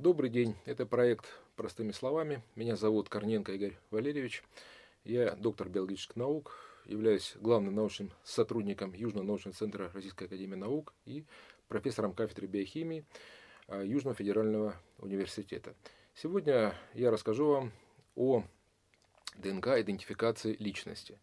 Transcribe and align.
Добрый 0.00 0.30
день, 0.30 0.56
это 0.64 0.86
проект 0.86 1.26
«Простыми 1.56 1.92
словами». 1.92 2.42
Меня 2.56 2.74
зовут 2.74 3.10
Корненко 3.10 3.52
Игорь 3.52 3.76
Валерьевич. 3.90 4.42
Я 5.04 5.32
доктор 5.32 5.68
биологических 5.68 6.16
наук, 6.16 6.56
являюсь 6.86 7.34
главным 7.38 7.74
научным 7.74 8.10
сотрудником 8.24 8.94
Южного 8.94 9.24
научного 9.24 9.54
центра 9.54 9.90
Российской 9.92 10.24
академии 10.24 10.54
наук 10.54 10.94
и 11.04 11.26
профессором 11.68 12.14
кафедры 12.14 12.46
биохимии 12.46 13.04
а, 13.68 13.82
Южного 13.82 14.16
федерального 14.16 14.74
университета. 14.96 15.74
Сегодня 16.14 16.74
я 16.94 17.10
расскажу 17.10 17.48
вам 17.48 17.72
о 18.16 18.44
ДНК-идентификации 19.36 20.56
личности. 20.58 21.18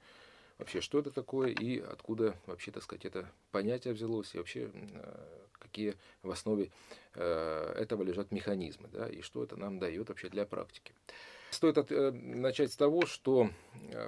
Вообще, 0.57 0.81
что 0.81 0.99
это 0.99 1.11
такое 1.11 1.49
и 1.49 1.79
откуда 1.79 2.35
вообще, 2.47 2.71
так 2.71 2.83
сказать, 2.83 3.05
это 3.05 3.29
понятие 3.51 3.93
взялось, 3.93 4.33
и 4.33 4.39
вообще, 4.39 4.71
а, 4.95 5.47
какие 5.59 5.95
в 6.23 6.31
основе 6.31 6.71
а, 7.13 7.73
этого 7.73 8.01
лежат 8.01 8.31
механизмы, 8.31 8.87
да, 8.91 9.07
и 9.07 9.21
что 9.21 9.43
это 9.43 9.55
нам 9.55 9.77
дает 9.77 10.09
вообще 10.09 10.29
для 10.29 10.45
практики. 10.45 10.93
Стоит 11.51 11.77
от, 11.77 11.91
э, 11.91 12.11
начать 12.11 12.73
с 12.73 12.75
того, 12.75 13.05
что 13.05 13.49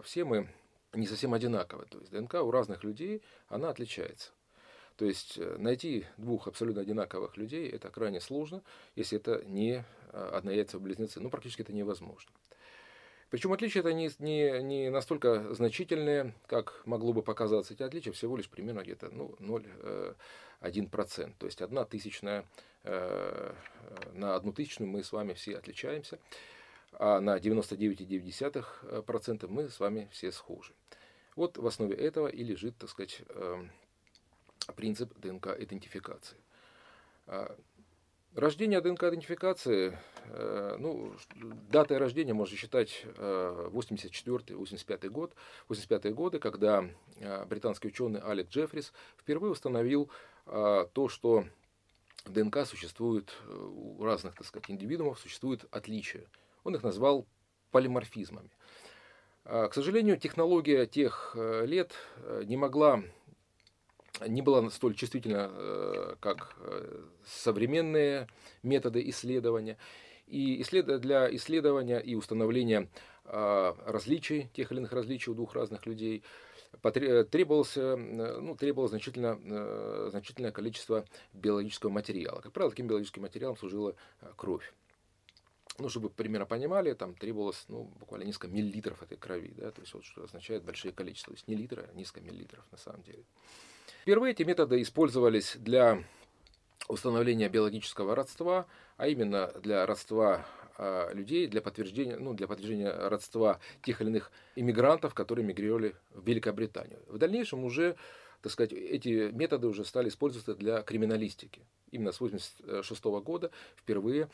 все 0.04 0.26
мы 0.26 0.50
не 0.94 1.08
совсем 1.08 1.34
одинаковы. 1.34 1.86
То 1.86 2.00
есть 2.00 2.12
ДНК 2.12 2.36
у 2.36 2.52
разных 2.52 2.84
людей, 2.84 3.22
она 3.48 3.70
отличается. 3.70 4.32
То 4.98 5.06
есть 5.06 5.38
э, 5.38 5.56
найти 5.58 6.06
двух 6.18 6.48
абсолютно 6.48 6.82
одинаковых 6.82 7.38
людей 7.38 7.70
это 7.70 7.90
крайне 7.90 8.20
сложно, 8.20 8.62
если 8.96 9.18
это 9.18 9.44
не 9.46 9.86
однояйцевые 10.12 10.84
близнецы. 10.84 11.22
Ну, 11.22 11.30
практически 11.30 11.62
это 11.62 11.72
невозможно. 11.72 12.32
Причем 13.30 13.54
отличия 13.54 13.82
это 13.82 13.94
не, 13.94 14.10
не, 14.20 14.62
не 14.64 14.90
настолько 14.90 15.54
значительные, 15.54 16.34
как 16.48 16.82
могло 16.86 17.14
бы 17.14 17.22
показаться. 17.22 17.74
Эти 17.74 17.84
отличия 17.84 18.12
всего 18.12 18.36
лишь 18.36 18.50
примерно 18.50 18.82
где-то 18.82 19.10
ну, 19.12 19.36
0,1%. 19.40 20.16
Э, 20.62 21.32
То 21.38 21.46
есть 21.46 21.62
одна 21.62 21.86
тысячная 21.86 22.44
э, 22.84 23.54
на 24.14 24.36
одну 24.36 24.52
тысячную 24.52 24.90
мы 24.90 25.04
с 25.04 25.12
вами 25.12 25.34
все 25.34 25.58
отличаемся, 25.58 26.18
а 26.94 27.20
на 27.20 27.38
99,9% 27.38 29.48
мы 29.48 29.70
с 29.70 29.80
вами 29.80 30.10
все 30.12 30.32
схожи. 30.32 30.74
Вот 31.36 31.58
в 31.58 31.68
основе 31.68 31.96
этого 31.96 32.28
и 32.28 32.44
лежит, 32.44 32.76
так 32.78 32.90
сказать, 32.90 33.22
эм, 33.30 33.70
принцип 34.76 35.16
ДНК-идентификации. 35.20 36.38
Рождение 38.36 38.80
ДНК-идентификации, 38.80 39.98
э, 40.26 40.76
ну, 40.80 41.14
датой 41.72 41.98
рождения 41.98 42.34
можно 42.34 42.56
считать 42.56 43.04
84-85 43.18 45.00
э, 45.02 45.10
год, 45.10 45.34
85 45.68 46.14
годы, 46.14 46.40
когда 46.40 46.86
э, 47.18 47.46
британский 47.46 47.88
ученый 47.88 48.22
Алек 48.22 48.50
Джеффрис 48.50 48.94
впервые 49.18 49.52
установил 49.52 50.10
то, 50.46 51.10
что 51.10 51.46
ДНК 52.26 52.66
существует 52.66 53.32
у 53.48 54.04
разных, 54.04 54.34
так 54.34 54.48
сказать, 54.48 54.72
индивидуумов, 54.72 55.20
существует 55.20 55.66
отличия. 55.70 56.26
Он 56.64 56.74
их 56.74 56.82
назвал 56.82 57.28
полиморфизмами. 57.70 58.50
А, 59.46 59.68
к 59.68 59.74
сожалению, 59.74 60.18
технология 60.18 60.86
тех 60.86 61.32
э, 61.36 61.66
лет 61.66 61.94
э, 62.18 62.44
не 62.46 62.58
могла, 62.58 63.02
не 64.28 64.42
была 64.42 64.70
столь 64.70 64.96
чувствительна, 64.96 65.50
э, 65.52 66.16
как 66.20 66.56
современные 67.26 68.28
методы 68.64 69.08
исследования. 69.10 69.78
И 70.28 70.64
для 70.84 71.36
исследования 71.36 72.00
и 72.00 72.14
установления 72.14 72.88
а, 73.26 73.76
различий, 73.86 74.50
тех 74.54 74.72
или 74.72 74.80
иных 74.80 74.94
различий 74.94 75.32
у 75.32 75.36
двух 75.36 75.56
разных 75.56 75.88
людей, 75.88 76.24
требовался, 76.84 77.96
ну, 77.96 78.56
требовалось 78.56 78.92
значительно, 78.92 80.10
значительное 80.12 80.52
количество 80.52 81.04
биологического 81.34 81.90
материала. 81.90 82.42
Как 82.42 82.52
правило, 82.52 82.70
таким 82.70 82.86
биологическим 82.86 83.24
материалом 83.24 83.58
служила 83.58 83.96
кровь 84.36 84.72
ну, 85.80 85.90
чтобы 85.90 86.10
примерно 86.10 86.46
понимали, 86.46 86.94
там 86.94 87.14
требовалось 87.14 87.66
ну, 87.68 87.84
буквально 88.00 88.26
несколько 88.26 88.48
миллилитров 88.48 89.02
этой 89.02 89.18
крови, 89.18 89.54
да, 89.58 89.72
то 89.72 89.82
есть 89.82 89.94
вот 89.94 90.04
что 90.04 90.24
означает 90.24 90.64
большие 90.64 90.92
количества, 90.92 91.34
то 91.34 91.38
есть 91.38 91.48
не 91.48 91.56
литры, 91.56 91.90
а 91.92 91.96
несколько 91.96 92.22
миллилитров 92.22 92.64
на 92.72 92.78
самом 92.78 93.02
деле. 93.04 93.24
Впервые 94.02 94.32
эти 94.32 94.44
методы 94.44 94.82
использовались 94.82 95.56
для 95.58 96.04
установления 96.88 97.50
биологического 97.50 98.16
родства, 98.16 98.66
а 98.98 99.08
именно 99.08 99.52
для 99.62 99.86
родства 99.86 100.46
э, 100.78 101.14
людей, 101.14 101.48
для 101.48 101.62
подтверждения, 101.62 102.18
ну, 102.18 102.34
для 102.34 102.48
подтверждения 102.48 102.92
родства 102.92 103.60
тех 103.84 104.02
или 104.02 104.10
иных 104.10 104.32
иммигрантов, 104.56 105.14
которые 105.14 105.46
мигрировали 105.46 105.96
в 106.12 106.28
Великобританию. 106.28 107.00
В 107.08 107.18
дальнейшем 107.18 107.64
уже 107.64 107.96
так 108.42 108.52
сказать, 108.52 108.72
эти 108.72 109.32
методы 109.32 109.68
уже 109.68 109.84
стали 109.84 110.08
использоваться 110.08 110.56
для 110.56 110.82
криминалистики. 110.82 111.62
Именно 111.92 112.12
с 112.12 112.22
1986 112.22 113.04
года 113.26 113.52
впервые 113.76 114.30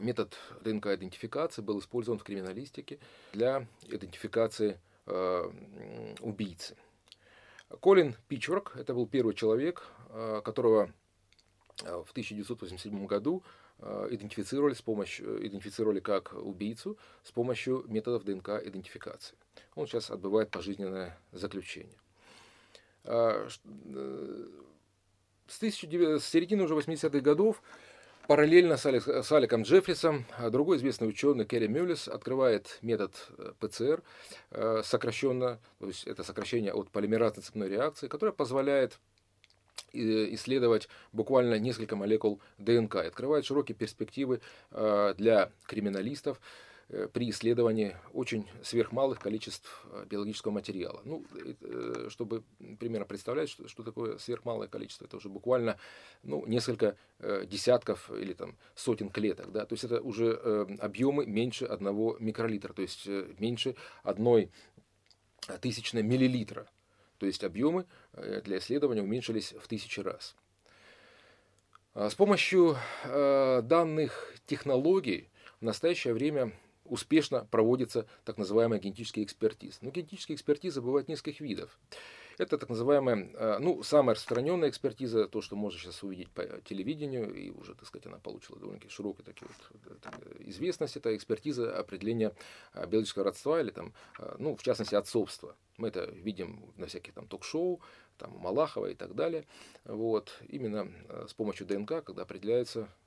метод 0.00 0.36
ДНК-идентификации 0.62 1.62
был 1.62 1.80
использован 1.80 2.18
в 2.18 2.24
криминалистике 2.24 2.98
для 3.32 3.66
идентификации 3.88 4.78
э, 5.06 5.50
убийцы. 6.20 6.76
Колин 7.80 8.14
Пичворк, 8.28 8.76
это 8.76 8.92
был 8.92 9.06
первый 9.06 9.34
человек, 9.34 9.84
э, 10.10 10.42
которого 10.44 10.92
в 11.78 12.10
1987 12.10 13.06
году 13.06 13.42
идентифицировали, 13.80 14.74
с 14.74 14.82
помощью, 14.82 15.44
идентифицировали 15.44 15.98
как 15.98 16.34
убийцу 16.34 16.96
с 17.24 17.32
помощью 17.32 17.84
методов 17.88 18.24
ДНК-идентификации. 18.24 19.34
Он 19.74 19.88
сейчас 19.88 20.10
отбывает 20.10 20.50
пожизненное 20.50 21.18
заключение. 21.32 21.98
С, 23.02 23.58
19, 25.58 26.22
с 26.22 26.26
середины 26.26 26.64
уже 26.64 26.74
80-х 26.74 27.20
годов 27.20 27.62
Параллельно 28.28 28.76
с, 28.76 28.86
Алек, 28.86 29.06
с 29.08 29.32
Аликом 29.32 29.62
Джеффрисом 29.62 30.24
а 30.38 30.48
другой 30.48 30.76
известный 30.76 31.08
ученый 31.08 31.44
Керри 31.44 31.66
Мюллис 31.66 32.06
открывает 32.06 32.78
метод 32.80 33.12
э, 33.36 33.52
ПЦР 33.58 34.00
э, 34.52 34.82
сокращенно, 34.84 35.58
то 35.80 35.88
есть 35.88 36.06
это 36.06 36.22
сокращение 36.22 36.72
от 36.72 36.88
полимеразной 36.90 37.42
цепной 37.42 37.68
реакции, 37.68 38.06
которое 38.06 38.30
позволяет 38.30 39.00
э, 39.92 39.98
исследовать 40.34 40.88
буквально 41.12 41.58
несколько 41.58 41.96
молекул 41.96 42.40
ДНК 42.58 42.96
и 42.96 43.08
открывает 43.08 43.44
широкие 43.44 43.74
перспективы 43.74 44.40
для 44.70 45.50
криминалистов, 45.66 46.40
при 47.12 47.30
исследовании 47.30 47.96
очень 48.12 48.46
сверхмалых 48.62 49.18
количеств 49.18 49.86
э, 49.90 50.04
биологического 50.08 50.52
материала. 50.52 51.00
Ну, 51.04 51.24
э, 51.62 52.08
чтобы 52.10 52.42
примерно 52.78 53.06
представлять, 53.06 53.48
что, 53.48 53.66
что 53.66 53.82
такое 53.82 54.18
сверхмалое 54.18 54.68
количество, 54.68 55.06
это 55.06 55.16
уже 55.16 55.30
буквально 55.30 55.78
ну, 56.22 56.44
несколько 56.46 56.96
десятков 57.46 58.10
или 58.10 58.34
там, 58.34 58.56
сотен 58.74 59.08
клеток. 59.08 59.52
Да? 59.52 59.64
То 59.64 59.74
есть 59.74 59.84
это 59.84 60.00
уже 60.00 60.34
объемы 60.80 61.24
меньше 61.24 61.64
одного 61.64 62.16
микролитра, 62.18 62.72
то 62.72 62.82
есть 62.82 63.06
меньше 63.38 63.76
одной 64.02 64.50
тысячной 65.60 66.02
миллилитра. 66.02 66.68
То 67.18 67.26
есть 67.26 67.44
объемы 67.44 67.86
для 68.12 68.58
исследования 68.58 69.02
уменьшились 69.02 69.54
в 69.58 69.68
тысячи 69.68 70.00
раз. 70.00 70.34
А 71.94 72.10
с 72.10 72.14
помощью 72.14 72.76
данных 73.04 74.34
технологий 74.46 75.30
в 75.60 75.64
настоящее 75.64 76.14
время 76.14 76.52
успешно 76.92 77.46
проводится 77.50 78.06
так 78.24 78.36
называемая 78.36 78.78
генетическая 78.78 79.22
экспертиза. 79.22 79.78
Но 79.80 79.90
генетические 79.90 80.36
экспертизы 80.36 80.82
бывают 80.82 81.08
нескольких 81.08 81.40
видов. 81.40 81.80
Это 82.36 82.58
так 82.58 82.68
называемая, 82.68 83.30
э, 83.32 83.58
ну, 83.60 83.82
самая 83.82 84.14
распространенная 84.14 84.68
экспертиза, 84.68 85.26
то, 85.26 85.40
что 85.40 85.56
можно 85.56 85.78
сейчас 85.78 86.02
увидеть 86.02 86.30
по 86.30 86.44
телевидению, 86.62 87.34
и 87.34 87.48
уже, 87.50 87.74
так 87.74 87.86
сказать, 87.86 88.06
она 88.06 88.18
получила 88.18 88.58
довольно-таки 88.58 88.92
широкую 88.92 89.24
такие 89.24 89.48
вот, 89.48 89.98
э, 90.04 90.42
известность, 90.50 90.96
это 90.98 91.16
экспертиза 91.16 91.78
определения 91.78 92.34
э, 92.74 92.86
биологического 92.86 93.24
родства 93.24 93.58
или 93.58 93.70
там, 93.70 93.94
ну, 94.38 94.54
в 94.54 94.62
частности, 94.62 94.94
отцовства. 94.94 95.56
Мы 95.78 95.88
это 95.88 96.10
видим 96.10 96.72
на 96.76 96.86
всяких 96.86 97.14
там 97.14 97.26
ток-шоу, 97.26 97.80
там 98.18 98.36
Малахова 98.38 98.86
и 98.90 98.94
так 98.94 99.14
далее. 99.14 99.46
Вот. 99.84 100.42
Именно 100.48 100.92
с 101.26 101.32
помощью 101.32 101.66
ДНК, 101.66 102.04
когда 102.04 102.22
определяется 102.22 102.80
Э, 102.80 103.01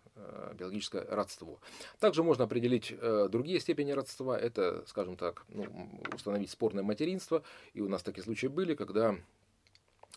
биологическое 0.58 1.06
родство. 1.10 1.60
Также 2.00 2.24
можно 2.24 2.46
определить 2.46 2.94
э, 2.98 3.28
другие 3.30 3.60
степени 3.60 3.92
родства. 3.92 4.40
Это, 4.40 4.84
скажем 4.88 5.18
так, 5.18 5.46
ну, 5.50 5.66
установить 6.14 6.50
спорное 6.50 6.84
материнство. 6.84 7.44
И 7.74 7.82
у 7.82 7.90
нас 7.90 8.02
такие 8.04 8.24
случаи 8.24 8.48
были, 8.48 8.76
когда 8.76 9.16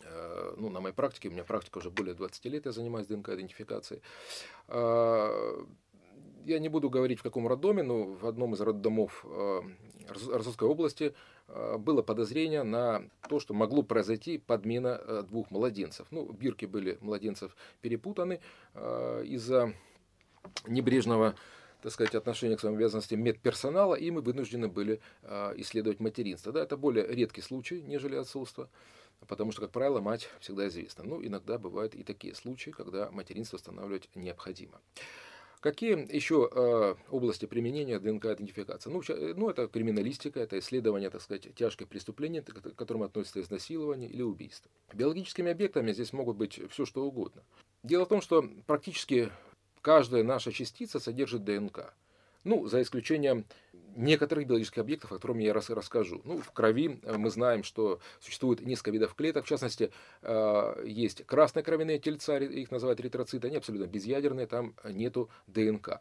э, 0.00 0.54
ну, 0.56 0.70
на 0.70 0.80
моей 0.80 0.94
практике, 0.94 1.28
у 1.28 1.32
меня 1.32 1.44
практика 1.44 1.78
уже 1.78 1.90
более 1.90 2.14
20 2.14 2.44
лет, 2.46 2.66
я 2.66 2.72
занимаюсь 2.72 3.06
ДНК-идентификацией. 3.08 4.02
Я 4.68 6.58
не 6.60 6.68
буду 6.70 6.88
говорить, 6.88 7.18
в 7.18 7.22
каком 7.22 7.46
роддоме, 7.46 7.82
но 7.82 8.04
в 8.04 8.26
одном 8.26 8.54
из 8.54 8.60
роддомов 8.62 9.26
Ростовской 10.08 10.66
области 10.66 11.14
было 11.46 12.00
подозрение 12.00 12.62
на 12.62 13.02
то, 13.28 13.38
что 13.38 13.52
могло 13.52 13.82
произойти 13.82 14.38
подмена 14.38 15.24
двух 15.24 15.50
младенцев. 15.50 16.06
Ну, 16.10 16.32
бирки 16.32 16.64
были 16.64 16.96
младенцев 17.02 17.54
перепутаны 17.82 18.40
из-за 18.74 19.74
небрежного 20.66 21.34
так 21.82 21.92
сказать, 21.92 22.14
отношения 22.14 22.56
к 22.56 22.60
своим 22.60 22.76
обязанностям 22.76 23.22
медперсонала, 23.22 23.94
и 23.94 24.10
мы 24.10 24.20
вынуждены 24.20 24.68
были 24.68 25.00
э, 25.22 25.54
исследовать 25.58 26.00
материнство. 26.00 26.52
Да, 26.52 26.62
это 26.62 26.76
более 26.76 27.06
редкий 27.06 27.40
случай, 27.40 27.82
нежели 27.82 28.16
отцовство, 28.16 28.68
потому 29.26 29.52
что, 29.52 29.62
как 29.62 29.70
правило, 29.70 30.00
мать 30.00 30.28
всегда 30.40 30.66
известна. 30.68 31.04
Ну, 31.04 31.24
иногда 31.24 31.58
бывают 31.58 31.94
и 31.94 32.02
такие 32.02 32.34
случаи, 32.34 32.70
когда 32.70 33.10
материнство 33.10 33.56
устанавливать 33.56 34.08
необходимо. 34.14 34.80
Какие 35.60 36.14
еще 36.14 36.48
э, 36.52 36.94
области 37.10 37.46
применения 37.46 37.98
ДНК-идентификации? 37.98 38.90
Ну, 38.90 39.02
ну, 39.36 39.50
это 39.50 39.66
криминалистика, 39.66 40.38
это 40.38 40.56
исследование, 40.60 41.10
так 41.10 41.20
сказать, 41.20 41.52
тяжких 41.56 41.88
преступлений, 41.88 42.42
к 42.42 42.76
которым 42.76 43.02
относятся 43.02 43.40
изнасилование 43.40 44.08
или 44.08 44.22
убийство. 44.22 44.70
Биологическими 44.92 45.50
объектами 45.50 45.92
здесь 45.92 46.12
могут 46.12 46.36
быть 46.36 46.60
все, 46.70 46.86
что 46.86 47.04
угодно. 47.04 47.42
Дело 47.82 48.04
в 48.04 48.08
том, 48.08 48.20
что 48.20 48.48
практически 48.66 49.30
каждая 49.88 50.22
наша 50.22 50.52
частица 50.52 51.00
содержит 51.00 51.44
ДНК. 51.44 51.94
Ну, 52.44 52.66
за 52.66 52.82
исключением 52.82 53.46
некоторых 53.96 54.46
биологических 54.46 54.82
объектов, 54.82 55.12
о 55.12 55.14
которых 55.14 55.38
я 55.38 55.54
расскажу. 55.54 56.20
Ну, 56.24 56.36
в 56.36 56.52
крови 56.52 57.00
э, 57.02 57.16
мы 57.16 57.30
знаем, 57.30 57.64
что 57.64 57.98
существует 58.20 58.60
несколько 58.60 58.90
видов 58.90 59.14
клеток. 59.14 59.46
В 59.46 59.48
частности, 59.48 59.90
э, 60.20 60.84
есть 60.84 61.24
красные 61.24 61.62
кровяные 61.62 61.98
тельца, 61.98 62.36
их 62.36 62.70
называют 62.70 63.00
эритроциты, 63.00 63.46
они 63.46 63.56
абсолютно 63.56 63.86
безъядерные, 63.86 64.46
там 64.46 64.74
нету 64.84 65.30
ДНК. 65.46 66.00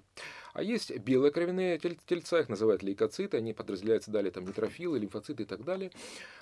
А 0.58 0.64
есть 0.64 0.92
белые 0.98 1.32
кровяные 1.32 1.78
тельца, 1.78 2.40
их 2.40 2.50
называют 2.50 2.82
лейкоциты, 2.82 3.38
они 3.38 3.54
подразделяются 3.54 4.10
далее 4.10 4.32
там 4.32 4.44
нейтрофилы, 4.44 4.98
лимфоциты 4.98 5.44
и 5.44 5.46
так 5.46 5.64
далее. 5.64 5.92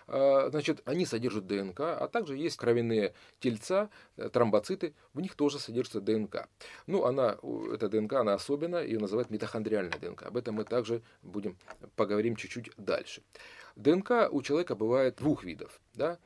А, 0.08 0.48
значит, 0.52 0.82
они 0.86 1.06
содержат 1.06 1.48
ДНК, 1.48 1.82
а 1.82 2.08
также 2.08 2.38
есть 2.38 2.56
кровяные 2.56 3.14
тельца, 3.42 3.90
э, 4.16 4.30
тромбоциты, 4.30 4.94
в 5.14 5.20
них 5.20 5.36
тоже 5.36 5.60
содержится 5.60 6.00
ДНК. 6.00 6.48
Ну, 6.88 7.04
она, 7.04 7.38
эта 7.74 7.90
ДНК, 7.90 8.14
она 8.14 8.36
особенная, 8.36 8.86
ее 8.86 9.00
называют 9.00 9.32
митохондриальная 9.32 10.00
ДНК. 10.00 10.24
Об 10.24 10.38
этом 10.38 10.56
мы 10.56 10.64
также 10.64 11.02
будем 11.22 11.58
поговорим 11.98 12.38
чуть-чуть 12.38 12.72
дальше. 12.78 13.22
ДНК 13.76 14.30
у 14.32 14.42
человека 14.42 14.76
бывает 14.76 15.18
двух 15.18 15.44
видов. 15.44 15.82
Да? 15.94 16.20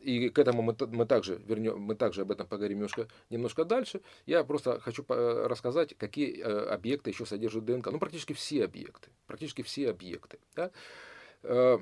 И 0.00 0.28
к 0.28 0.38
этому 0.38 0.62
мы, 0.62 0.76
мы, 0.88 1.06
также 1.06 1.36
вернем, 1.36 1.80
мы 1.80 1.94
также 1.94 2.22
об 2.22 2.30
этом 2.30 2.46
поговорим 2.46 2.78
немножко, 2.78 3.08
немножко 3.30 3.64
дальше. 3.64 4.00
Я 4.26 4.44
просто 4.44 4.80
хочу 4.80 5.04
рассказать, 5.08 5.96
какие 5.96 6.40
э, 6.40 6.66
объекты 6.68 7.10
еще 7.10 7.26
содержат 7.26 7.64
ДНК. 7.64 7.90
Ну, 7.90 7.98
практически 7.98 8.32
все 8.32 8.64
объекты. 8.64 9.10
Практически 9.26 9.62
все 9.62 9.90
объекты. 9.90 10.38
Да? 10.54 10.70
Э, 11.42 11.78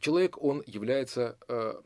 человек, 0.00 0.42
он 0.42 0.62
является 0.66 1.36
э, 1.48 1.80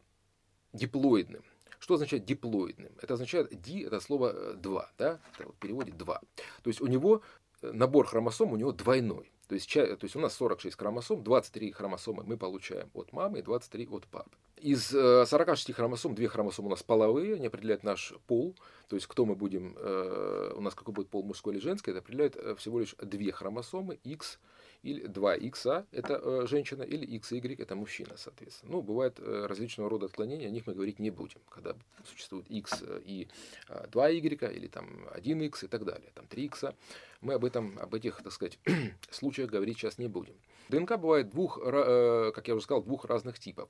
диплоидным. 0.72 1.44
Что 1.78 1.94
означает 1.94 2.24
диплоидным? 2.24 2.92
Это 3.00 3.14
означает 3.14 3.60
ди, 3.60 3.80
это 3.80 3.98
слово 4.00 4.54
два, 4.54 4.90
да? 4.98 5.18
Это 5.36 5.50
в 5.50 5.56
переводе 5.56 5.92
два. 5.92 6.20
То 6.62 6.70
есть 6.70 6.80
у 6.80 6.86
него 6.86 7.22
набор 7.60 8.06
хромосом 8.06 8.52
у 8.52 8.56
него 8.56 8.72
двойной. 8.72 9.32
То 9.52 9.56
есть, 9.56 9.70
то 9.70 9.98
есть 10.00 10.16
у 10.16 10.18
нас 10.18 10.34
46 10.36 10.78
хромосом, 10.78 11.22
23 11.22 11.72
хромосомы 11.72 12.22
мы 12.24 12.38
получаем 12.38 12.88
от 12.94 13.12
мамы 13.12 13.40
и 13.40 13.42
23 13.42 13.86
от 13.90 14.06
папы. 14.06 14.30
Из 14.56 14.86
46 14.86 15.68
э, 15.68 15.72
хромосом, 15.74 16.14
две 16.14 16.26
хромосомы 16.28 16.68
у 16.68 16.70
нас 16.70 16.82
половые, 16.82 17.34
они 17.34 17.48
определяют 17.48 17.82
наш 17.84 18.14
пол, 18.26 18.56
то 18.88 18.96
есть 18.96 19.06
кто 19.06 19.26
мы 19.26 19.34
будем, 19.34 19.76
э, 19.76 20.54
у 20.56 20.62
нас 20.62 20.74
какой 20.74 20.94
будет 20.94 21.10
пол 21.10 21.22
мужской 21.22 21.52
или 21.52 21.60
женский, 21.60 21.90
это 21.90 21.98
определяет 21.98 22.36
э, 22.36 22.54
всего 22.54 22.80
лишь 22.80 22.96
две 23.02 23.30
хромосомы, 23.30 23.98
X 24.04 24.38
или 24.82 25.06
2 25.06 25.34
X, 25.36 25.66
это 25.66 26.20
э, 26.22 26.46
женщина, 26.46 26.82
или 26.82 27.06
XY, 27.18 27.60
это 27.60 27.74
мужчина, 27.76 28.14
соответственно. 28.16 28.72
Ну, 28.72 28.82
бывают 28.82 29.18
э, 29.18 29.46
различного 29.46 29.88
рода 29.88 30.06
отклонения, 30.06 30.48
о 30.48 30.50
них 30.50 30.66
мы 30.66 30.74
говорить 30.74 30.98
не 30.98 31.10
будем, 31.10 31.40
когда 31.48 31.74
существует 32.04 32.50
X 32.50 32.82
и 33.04 33.28
2Y, 33.68 34.54
или 34.54 34.66
там 34.66 34.86
1X 35.16 35.64
и 35.64 35.68
так 35.68 35.84
далее, 35.84 36.10
там 36.14 36.26
3X. 36.28 36.74
Мы 37.20 37.34
об 37.34 37.44
этом, 37.44 37.78
об 37.78 37.94
этих, 37.94 38.22
так 38.22 38.32
сказать, 38.32 38.58
случаях 39.10 39.50
говорить 39.50 39.78
сейчас 39.78 39.98
не 39.98 40.08
будем. 40.08 40.34
ДНК 40.68 40.96
бывает 40.96 41.30
двух, 41.30 41.60
э, 41.62 42.32
как 42.34 42.48
я 42.48 42.54
уже 42.54 42.64
сказал, 42.64 42.82
двух 42.82 43.04
разных 43.04 43.38
типов. 43.38 43.68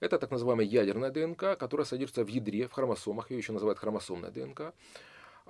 Это 0.00 0.18
так 0.18 0.30
называемая 0.30 0.66
ядерная 0.66 1.10
ДНК, 1.10 1.58
которая 1.58 1.84
содержится 1.84 2.24
в 2.24 2.28
ядре, 2.28 2.66
в 2.66 2.72
хромосомах, 2.72 3.30
ее 3.30 3.38
еще 3.38 3.52
называют 3.52 3.78
хромосомная 3.78 4.30
ДНК. 4.30 4.72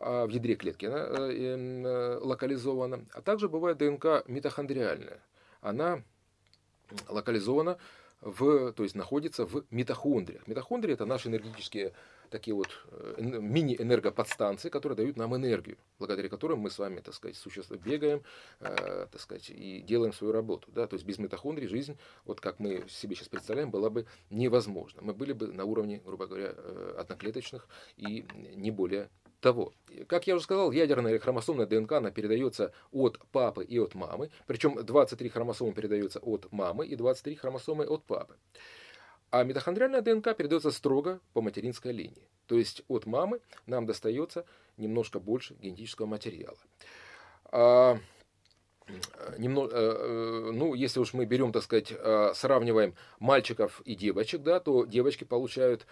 А, 0.01 0.27
в 0.27 0.31
ядре 0.31 0.55
клетки 0.57 0.87
она 0.87 0.99
э, 0.99 1.57
э, 1.57 2.19
локализована. 2.23 3.05
А 3.13 3.21
также 3.21 3.49
бывает 3.49 3.77
ДНК 3.77 4.25
митохондриальная. 4.27 5.21
Она 5.61 6.03
локализована 7.09 7.77
в, 8.23 8.73
то 8.73 8.83
есть 8.83 8.95
находится 8.95 9.45
в 9.45 9.65
митохондриях. 9.71 10.47
Митохондрии 10.47 10.95
это 10.95 11.05
наши 11.05 11.29
энергетические 11.29 11.93
такие 12.31 12.55
вот 12.55 12.69
э, 12.93 13.17
мини-энергоподстанции, 13.21 14.71
которые 14.71 14.97
дают 14.97 15.19
нам 15.19 15.37
энергию, 15.37 15.77
благодаря 15.99 16.31
которым 16.31 16.61
мы 16.61 16.71
с 16.71 16.79
вами, 16.79 17.01
так 17.01 17.13
сказать, 17.15 17.37
существуем, 17.37 17.83
бегаем, 17.83 18.23
э, 18.61 19.07
так 19.11 19.21
сказать, 19.21 19.51
и 19.51 19.83
делаем 19.83 20.15
свою 20.15 20.33
работу. 20.33 20.71
Да? 20.73 20.87
То 20.87 20.95
есть 20.95 21.05
без 21.05 21.19
митохондрий 21.19 21.69
жизнь, 21.69 21.99
вот 22.25 22.41
как 22.41 22.59
мы 22.59 22.85
себе 22.89 23.17
сейчас 23.17 23.29
представляем, 23.29 23.71
была 23.71 23.91
бы 23.91 24.07
невозможна. 24.31 25.03
Мы 25.03 25.13
были 25.13 25.35
бы 25.35 25.49
на 25.49 25.65
уровне, 25.65 26.01
грубо 26.03 26.27
говоря, 26.27 26.55
одноклеточных 26.97 27.69
и 27.99 28.25
не 28.55 28.71
более 28.71 29.11
того. 29.41 29.73
Как 30.07 30.27
я 30.27 30.35
уже 30.35 30.45
сказал, 30.45 30.71
ядерная 30.71 31.13
или 31.13 31.19
хромосомная 31.19 31.67
ДНК 31.67 31.93
она 31.93 32.11
передается 32.11 32.73
от 32.93 33.19
папы 33.33 33.65
и 33.65 33.79
от 33.79 33.95
мамы. 33.95 34.31
Причем 34.47 34.75
23 34.85 35.29
хромосомы 35.29 35.73
передаются 35.73 36.19
от 36.21 36.51
мамы 36.53 36.87
и 36.87 36.97
23 36.97 37.35
хромосомы 37.37 37.85
от 37.85 38.05
папы. 38.05 38.37
А 39.31 39.45
митохондриальная 39.45 40.03
ДНК 40.03 40.37
передается 40.37 40.71
строго 40.71 41.21
по 41.33 41.41
материнской 41.41 41.93
линии. 41.93 42.29
То 42.47 42.59
есть 42.59 42.83
от 42.89 43.07
мамы 43.07 43.41
нам 43.67 43.87
достается 43.87 44.45
немножко 44.77 45.21
больше 45.21 45.55
генетического 45.55 46.07
материала. 46.07 46.59
А, 49.15 49.39
немного, 49.39 49.71
э, 49.73 49.79
э, 49.79 50.51
ну, 50.53 50.75
если 50.75 51.01
уж 51.01 51.13
мы 51.15 51.25
берем, 51.25 51.53
так 51.53 51.63
сказать, 51.63 51.93
э, 51.93 52.33
сравниваем 52.35 52.95
мальчиков 53.19 53.81
и 53.85 53.95
девочек, 53.95 54.43
да, 54.43 54.61
то 54.61 54.85
девочки 54.85 55.25
получают 55.25 55.87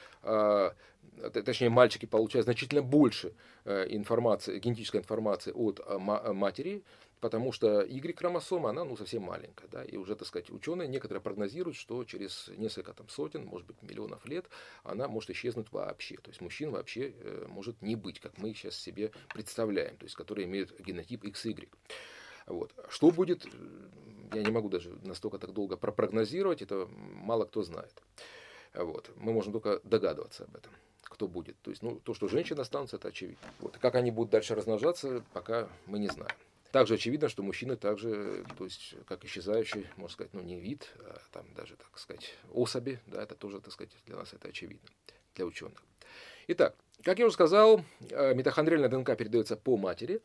точнее 1.45 1.71
мальчики 1.71 2.07
получают 2.07 2.45
значительно 2.45 2.83
больше 2.83 3.35
э, 3.65 3.87
информации, 3.91 4.59
генетической 4.59 4.99
информации 4.99 5.53
от 5.53 5.81
э, 5.85 5.99
матери, 5.99 6.83
потому 7.21 7.53
что 7.53 7.83
Y-хромосома, 7.83 8.71
она 8.71 8.85
ну, 8.85 8.97
совсем 8.97 9.23
маленькая. 9.23 9.69
Да, 9.69 9.85
и 9.85 9.97
уже, 9.97 10.15
так 10.15 10.29
сказать, 10.29 10.51
ученые 10.51 10.89
некоторые 10.89 11.21
прогнозируют, 11.23 11.77
что 11.77 12.05
через 12.05 12.49
несколько 12.57 12.93
там, 12.93 13.09
сотен, 13.09 13.45
может 13.45 13.67
быть, 13.67 13.83
миллионов 13.83 14.25
лет 14.27 14.47
она 14.85 15.09
может 15.09 15.31
исчезнуть 15.31 15.73
вообще. 15.73 16.17
То 16.17 16.31
есть 16.31 16.41
мужчин 16.41 16.71
вообще 16.71 17.13
э, 17.17 17.47
может 17.49 17.81
не 17.83 17.97
быть, 17.97 18.21
как 18.21 18.39
мы 18.39 18.55
сейчас 18.55 18.77
себе 18.77 19.13
представляем, 19.35 19.97
то 19.97 20.05
есть 20.05 20.15
которые 20.15 20.47
имеют 20.47 20.79
генотип 20.81 21.25
XY. 21.25 21.69
Вот. 22.49 22.73
Что 22.89 23.11
будет, 23.11 23.47
я 24.33 24.43
не 24.43 24.51
могу 24.51 24.69
даже 24.69 24.91
настолько 25.05 25.39
так 25.39 25.53
долго 25.53 25.77
пропрогнозировать, 25.77 26.63
это 26.63 26.89
мало 26.91 27.45
кто 27.45 27.63
знает. 27.63 28.03
Вот. 28.75 29.11
Мы 29.17 29.33
можем 29.33 29.53
только 29.53 29.81
догадываться 29.85 30.45
об 30.45 30.57
этом 30.57 30.73
кто 31.03 31.27
будет. 31.27 31.57
То 31.63 31.71
есть, 31.71 31.83
ну, 31.83 31.99
то, 32.01 32.15
что 32.15 32.29
женщины 32.29 32.61
останутся, 32.61 32.97
это 32.97 33.09
очевидно. 33.09 33.49
Вот. 33.61 33.77
Как 33.79 33.95
они 33.95 34.11
будут 34.11 34.31
дальше 34.31 34.55
размножаться, 34.55 35.25
пока 35.33 35.69
мы 35.87 35.99
не 35.99 36.07
знаем. 36.09 36.35
Также 36.71 36.95
очевидно, 36.95 37.29
что 37.29 37.43
мужчины 37.43 37.77
также, 37.77 38.45
то 38.59 38.65
есть, 38.65 38.95
как 39.07 39.25
исчезающий, 39.25 39.87
можно 39.97 40.13
сказать, 40.13 40.35
ну, 40.35 40.43
не 40.43 40.61
вид, 40.61 40.93
а 41.01 41.19
там 41.33 41.47
даже, 41.55 41.77
так 41.77 41.99
сказать, 41.99 42.35
особи, 42.53 43.01
да, 43.07 43.23
это 43.23 43.35
тоже, 43.35 43.61
так 43.61 43.73
сказать, 43.73 43.91
для 44.07 44.17
нас 44.17 44.35
это 44.35 44.49
очевидно, 44.49 44.89
для 45.35 45.47
ученых. 45.47 45.83
Итак, 46.49 46.77
как 47.05 47.19
я 47.19 47.27
уже 47.27 47.35
сказал, 47.35 47.83
э, 48.11 48.35
митохондриальная 48.35 48.89
ДНК 48.89 49.17
передается 49.17 49.57
по 49.57 49.77
матери, 49.77 50.21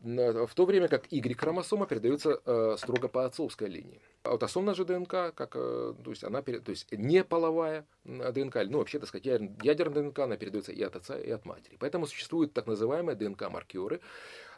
в 0.00 0.54
то 0.54 0.66
время 0.66 0.88
как 0.88 1.10
Y-хромосома 1.10 1.86
передается 1.86 2.40
э, 2.44 2.76
строго 2.78 3.08
по 3.08 3.24
отцовской 3.24 3.68
линии. 3.68 4.00
Аутосомная 4.22 4.74
же 4.74 4.84
ДНК, 4.84 5.34
как, 5.34 5.52
э, 5.54 5.94
то 6.02 6.10
есть 6.10 6.24
она 6.24 6.42
то 6.42 6.70
есть 6.70 6.90
не 6.92 7.24
половая 7.24 7.86
ДНК, 8.04 8.56
ну 8.68 8.78
вообще, 8.78 8.98
так 8.98 9.08
сказать, 9.08 9.26
ядерная 9.62 10.02
ДНК, 10.02 10.18
она 10.20 10.36
передается 10.36 10.72
и 10.72 10.82
от 10.82 10.96
отца, 10.96 11.18
и 11.18 11.30
от 11.30 11.44
матери. 11.44 11.76
Поэтому 11.78 12.06
существуют 12.06 12.52
так 12.52 12.66
называемые 12.66 13.16
ДНК-маркеры. 13.16 14.00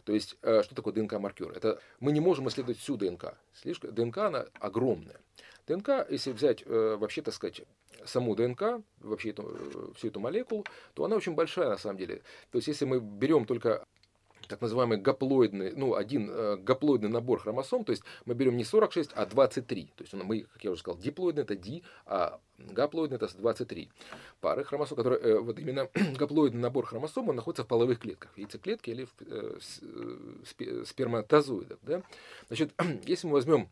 То 0.07 0.15
есть, 0.15 0.37
что 0.39 0.75
такое 0.75 0.95
ДНК-маркер? 0.95 1.53
Это 1.53 1.79
мы 2.01 2.13
не 2.13 2.21
можем 2.21 2.49
исследовать 2.49 2.79
всю 2.79 2.97
ДНК. 2.97 3.35
Слишком, 3.53 3.95
ДНК, 3.95 4.19
она 4.19 4.47
огромная. 4.61 5.21
ДНК, 5.67 6.07
если 6.09 6.31
взять 6.33 6.65
вообще, 6.65 7.21
так 7.23 7.35
сказать, 7.35 7.63
саму 8.05 8.35
ДНК, 8.35 8.83
вообще 9.01 9.31
эту, 9.31 9.43
э, 9.49 9.93
всю 9.97 10.09
эту 10.09 10.21
молекулу, 10.21 10.65
то 10.95 11.05
она 11.05 11.17
очень 11.17 11.35
большая 11.35 11.69
на 11.71 11.79
самом 11.79 11.99
деле. 11.99 12.23
То 12.51 12.59
есть 12.59 12.69
если 12.69 12.85
мы 12.85 13.01
берем 13.01 13.47
только 13.47 13.85
так 14.49 14.61
называемый 14.61 14.99
гаплоидный, 14.99 15.73
ну, 15.75 15.95
один 15.95 16.31
э, 16.31 16.57
гаплоидный 16.57 17.09
набор 17.09 17.41
хромосом, 17.41 17.85
то 17.85 17.93
есть 17.93 18.03
мы 18.25 18.35
берем 18.35 18.57
не 18.57 18.65
46, 18.65 19.13
а 19.15 19.27
23. 19.27 19.93
То 19.97 20.03
есть 20.03 20.15
мы, 20.15 20.43
как 20.43 20.65
я 20.65 20.71
уже 20.71 20.81
сказал, 20.81 20.99
диплоидный 21.01 21.43
это 21.43 21.57
D, 21.57 21.83
а 22.07 22.41
гаплоидный 22.59 23.17
это 23.17 23.29
23 23.37 23.91
пары 24.41 24.65
хромосом, 24.65 24.97
которые, 24.97 25.21
э, 25.21 25.39
вот 25.39 25.59
именно 25.59 25.89
гаплоидный 26.19 26.61
набор 26.61 26.87
хромосом, 26.87 27.29
он 27.29 27.37
находится 27.37 27.65
в 27.65 27.69
половых 27.69 28.01
клетках, 28.01 28.37
яйцеклетки 28.37 28.91
или 28.91 29.05
в 29.05 29.15
э, 29.21 29.59
э 30.61 30.85
сперматозоидах. 30.87 31.79
Да? 31.83 32.03
Значит, 32.49 32.73
если 33.07 33.27
мы 33.27 33.35
возьмем 33.35 33.69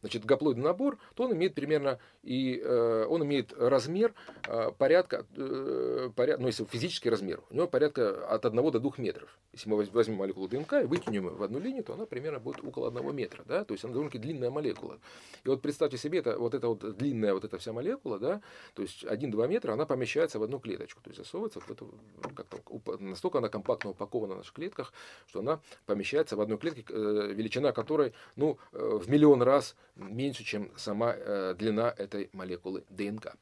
значит, 0.00 0.24
гаплоидный 0.24 0.64
набор, 0.64 0.98
то 1.14 1.24
он 1.24 1.32
имеет 1.34 1.54
примерно 1.54 1.98
и 2.22 2.60
э, 2.62 3.06
он 3.08 3.24
имеет 3.24 3.52
размер 3.52 4.14
э, 4.46 4.70
порядка, 4.76 5.26
э, 5.36 6.10
поряд, 6.14 6.40
ну, 6.40 6.46
если 6.46 6.64
физический 6.64 7.10
размер, 7.10 7.40
у 7.50 7.54
него 7.54 7.66
порядка 7.66 8.26
от 8.28 8.44
1 8.44 8.70
до 8.70 8.80
2 8.80 8.92
метров. 8.98 9.38
Если 9.52 9.68
мы 9.68 9.84
возьмем 9.84 10.16
молекулу 10.16 10.48
ДНК 10.48 10.74
и 10.74 10.84
вытянем 10.84 11.28
ее 11.28 11.34
в 11.34 11.42
одну 11.42 11.58
линию, 11.58 11.84
то 11.84 11.94
она 11.94 12.06
примерно 12.06 12.38
будет 12.38 12.64
около 12.64 12.88
1 12.88 13.14
метра, 13.14 13.44
да, 13.46 13.64
то 13.64 13.72
есть 13.72 13.84
она 13.84 13.92
довольно-таки 13.92 14.18
длинная 14.18 14.50
молекула. 14.50 14.98
И 15.44 15.48
вот 15.48 15.62
представьте 15.62 15.96
себе, 15.96 16.18
это, 16.18 16.38
вот 16.38 16.54
эта 16.54 16.68
вот 16.68 16.96
длинная 16.96 17.34
вот 17.34 17.44
эта 17.44 17.58
вся 17.58 17.72
молекула, 17.72 18.18
да, 18.18 18.40
то 18.74 18.82
есть 18.82 19.04
1-2 19.04 19.48
метра, 19.48 19.72
она 19.72 19.86
помещается 19.86 20.38
в 20.38 20.42
одну 20.42 20.58
клеточку, 20.58 21.00
то 21.00 21.10
есть 21.10 21.18
засовывается 21.18 21.60
в 21.60 21.70
эту, 21.70 21.94
как-то, 22.34 22.58
настолько 22.98 23.38
она 23.38 23.48
компактно 23.48 23.90
упакована 23.90 24.34
в 24.34 24.38
наших 24.38 24.54
клетках, 24.54 24.92
что 25.26 25.40
она 25.40 25.60
помещается 25.86 26.36
в 26.36 26.40
одной 26.40 26.58
клетке, 26.58 26.84
э, 26.88 27.32
величина 27.34 27.72
которой, 27.72 28.12
ну, 28.36 28.58
э, 28.72 28.98
в 29.02 29.08
миллион 29.08 29.42
раз 29.42 29.76
меньше, 29.98 30.44
чем 30.44 30.70
сама 30.76 31.14
э, 31.14 31.54
длина 31.58 31.92
этой 31.96 32.30
молекулы 32.32 32.84
ДНК. 32.88 33.34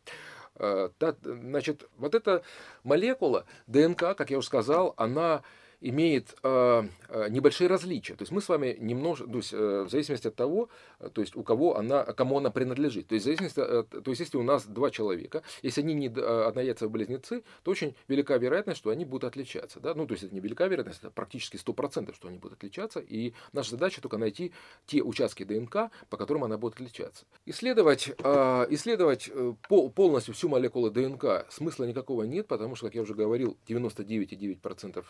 Значит, 1.23 1.87
вот 1.99 2.15
эта 2.15 2.43
молекула 2.83 3.45
ДНК, 3.67 4.17
как 4.17 4.31
я 4.31 4.39
уже 4.39 4.47
сказал, 4.47 4.95
она 4.97 5.43
имеет 5.81 6.35
э, 6.43 6.89
э, 7.09 7.29
небольшие 7.29 7.69
различия. 7.69 8.15
То 8.15 8.23
есть 8.23 8.33
мы 8.33 8.41
с 8.41 8.49
вами 8.49 8.77
немножко, 8.81 9.27
то 9.27 9.37
есть, 9.37 9.53
э, 9.53 9.83
в 9.87 9.91
зависимости 9.91 10.29
от 10.29 10.35
того, 10.35 10.69
э, 11.01 11.09
то 11.13 11.21
есть 11.21 11.37
у 11.37 11.43
кого 11.43 11.77
она, 11.77 12.05
кому 12.05 12.39
она 12.39 12.51
принадлежит. 12.51 13.09
То 13.09 13.15
есть, 13.15 13.25
в 13.25 13.27
зависимости 13.27 13.61
от, 13.61 13.91
то 13.91 14.11
есть 14.11 14.21
если 14.21 14.39
у 14.39 14.43
нас 14.43 14.67
два 14.67 14.91
человека, 14.91 15.43
если 15.63 15.83
они 15.83 15.95
не 15.95 16.09
э, 16.09 16.45
однояйцевые 16.45 16.91
близнецы, 16.91 17.43
то 17.63 17.71
очень 17.71 17.95
велика 18.09 18.37
вероятность, 18.37 18.79
что 18.79 18.91
они 18.91 19.05
будут 19.05 19.25
отличаться. 19.25 19.81
Да? 19.81 19.95
Ну, 19.95 20.07
то 20.07 20.15
есть 20.15 20.25
это 20.25 20.35
не 20.35 20.41
велика 20.41 20.67
вероятность, 20.67 21.01
это 21.01 21.11
практически 21.11 21.57
100%, 21.57 22.15
что 22.15 22.29
они 22.29 22.39
будут 22.39 22.59
отличаться. 22.59 23.01
И 23.01 23.35
наша 23.53 23.73
задача 23.73 24.01
только 24.01 24.19
найти 24.19 24.53
те 24.87 25.03
участки 25.03 25.45
ДНК, 25.45 25.91
по 26.09 26.17
которым 26.17 26.45
она 26.45 26.57
будет 26.59 26.75
отличаться. 26.75 27.27
Исследовать, 27.45 28.09
э, 28.19 28.67
исследовать 28.71 29.31
пол, 29.69 29.91
полностью 29.91 30.35
всю 30.35 30.49
молекулу 30.49 30.91
ДНК 30.91 31.47
смысла 31.51 31.85
никакого 31.85 32.23
нет, 32.23 32.47
потому 32.47 32.77
что, 32.77 32.87
как 32.87 32.95
я 32.95 33.03
уже 33.03 33.15
говорил, 33.15 33.57
99,9% 33.69 35.05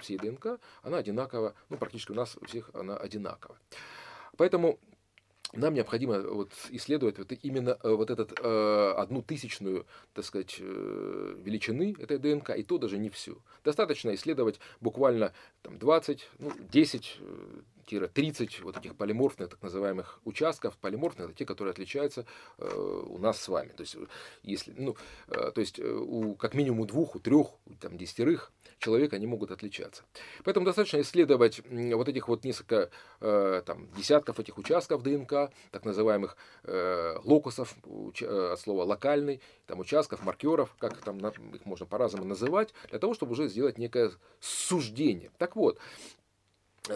всех 0.00 0.07
всей 0.08 0.18
ДНК, 0.18 0.58
она 0.82 0.98
одинакова, 0.98 1.54
ну, 1.68 1.76
практически 1.76 2.12
у 2.12 2.14
нас 2.14 2.36
у 2.40 2.46
всех 2.46 2.70
она 2.72 2.96
одинакова. 2.96 3.58
Поэтому 4.36 4.78
нам 5.52 5.74
необходимо 5.74 6.20
вот 6.20 6.52
исследовать 6.70 7.18
вот 7.18 7.32
именно 7.42 7.78
э, 7.82 7.90
вот 7.90 8.10
этот 8.10 8.38
э, 8.38 8.92
одну 8.96 9.22
тысячную, 9.22 9.86
так 10.12 10.24
сказать, 10.24 10.56
э, 10.60 11.34
величины 11.42 11.94
этой 11.98 12.18
ДНК, 12.18 12.50
и 12.50 12.62
то 12.62 12.78
даже 12.78 12.98
не 12.98 13.08
всю. 13.08 13.42
Достаточно 13.64 14.14
исследовать 14.14 14.60
буквально 14.80 15.32
там, 15.62 15.78
20, 15.78 16.28
ну, 16.38 16.52
10 16.70 17.20
30 17.88 18.60
вот 18.60 18.76
этих 18.76 18.96
полиморфных 18.96 19.48
так 19.50 19.62
называемых 19.62 20.20
участков. 20.24 20.76
Полиморфных 20.78 21.28
это 21.28 21.34
те, 21.34 21.44
которые 21.44 21.72
отличаются 21.72 22.26
э, 22.58 23.02
у 23.06 23.18
нас 23.18 23.40
с 23.40 23.48
вами. 23.48 23.70
То 23.70 23.82
есть, 23.82 23.96
если, 24.42 24.74
ну, 24.76 24.96
э, 25.28 25.50
то 25.52 25.60
есть 25.60 25.78
у, 25.80 26.34
как 26.34 26.54
минимум 26.54 26.86
двух, 26.86 27.16
у 27.16 27.18
трех, 27.18 27.48
у 27.66 27.74
там, 27.80 27.96
десятерых 27.96 28.52
человека 28.78 29.16
они 29.16 29.26
могут 29.26 29.50
отличаться. 29.50 30.04
Поэтому 30.44 30.66
достаточно 30.66 31.00
исследовать 31.00 31.60
вот 31.68 32.08
этих 32.08 32.28
вот 32.28 32.44
несколько 32.44 32.90
э, 33.20 33.62
там, 33.66 33.88
десятков 33.96 34.38
этих 34.38 34.58
участков 34.58 35.02
ДНК, 35.02 35.50
так 35.70 35.84
называемых 35.84 36.36
э, 36.64 37.16
локусов, 37.24 37.74
э, 38.20 38.52
от 38.52 38.60
слова 38.60 38.84
локальный, 38.84 39.40
там, 39.66 39.80
участков, 39.80 40.24
маркеров, 40.24 40.74
как 40.78 40.96
там 40.98 41.18
их 41.18 41.64
можно 41.64 41.86
по-разному 41.86 42.24
называть, 42.24 42.72
для 42.90 42.98
того, 42.98 43.14
чтобы 43.14 43.32
уже 43.32 43.48
сделать 43.48 43.78
некое 43.78 44.12
суждение. 44.40 45.30
Так 45.38 45.56
вот, 45.56 45.78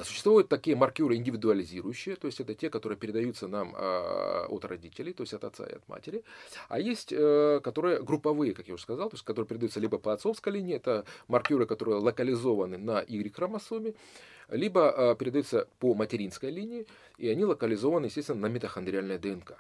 Существуют 0.05 0.49
такие 0.49 0.77
маркеры 0.77 1.17
индивидуализирующие, 1.17 2.17
то 2.17 2.27
есть 2.27 2.41
это 2.41 2.55
те, 2.55 2.71
которые 2.71 2.99
передаются 2.99 3.49
нам 3.49 3.75
э, 3.77 4.47
от 4.49 4.65
родителей, 4.65 5.13
то 5.13 5.23
есть 5.23 5.35
от 5.35 5.45
отца 5.45 5.67
и 5.67 5.75
от 5.75 5.89
матери. 5.89 6.25
А 6.69 6.81
есть, 6.81 7.13
э, 7.13 7.61
которые 7.63 8.03
групповые, 8.03 8.55
как 8.55 8.69
я 8.69 8.75
уже 8.75 8.83
сказал, 8.83 9.11
то 9.11 9.15
есть 9.15 9.25
которые 9.25 9.49
передаются 9.49 9.81
либо 9.81 9.99
по 9.99 10.13
отцовской 10.13 10.55
линии, 10.55 10.77
это 10.77 11.05
маркеры, 11.29 11.67
которые 11.67 11.99
локализованы 11.99 12.79
на 12.79 13.01
Y-хромосоме, 13.01 13.95
либо 14.49 14.95
э, 14.97 15.17
передаются 15.17 15.69
по 15.79 15.95
материнской 15.95 16.51
линии, 16.51 16.87
и 17.19 17.29
они 17.29 17.45
локализованы, 17.45 18.07
естественно, 18.07 18.41
на 18.41 18.47
митохондриальной 18.53 19.19
ДНК. 19.19 19.57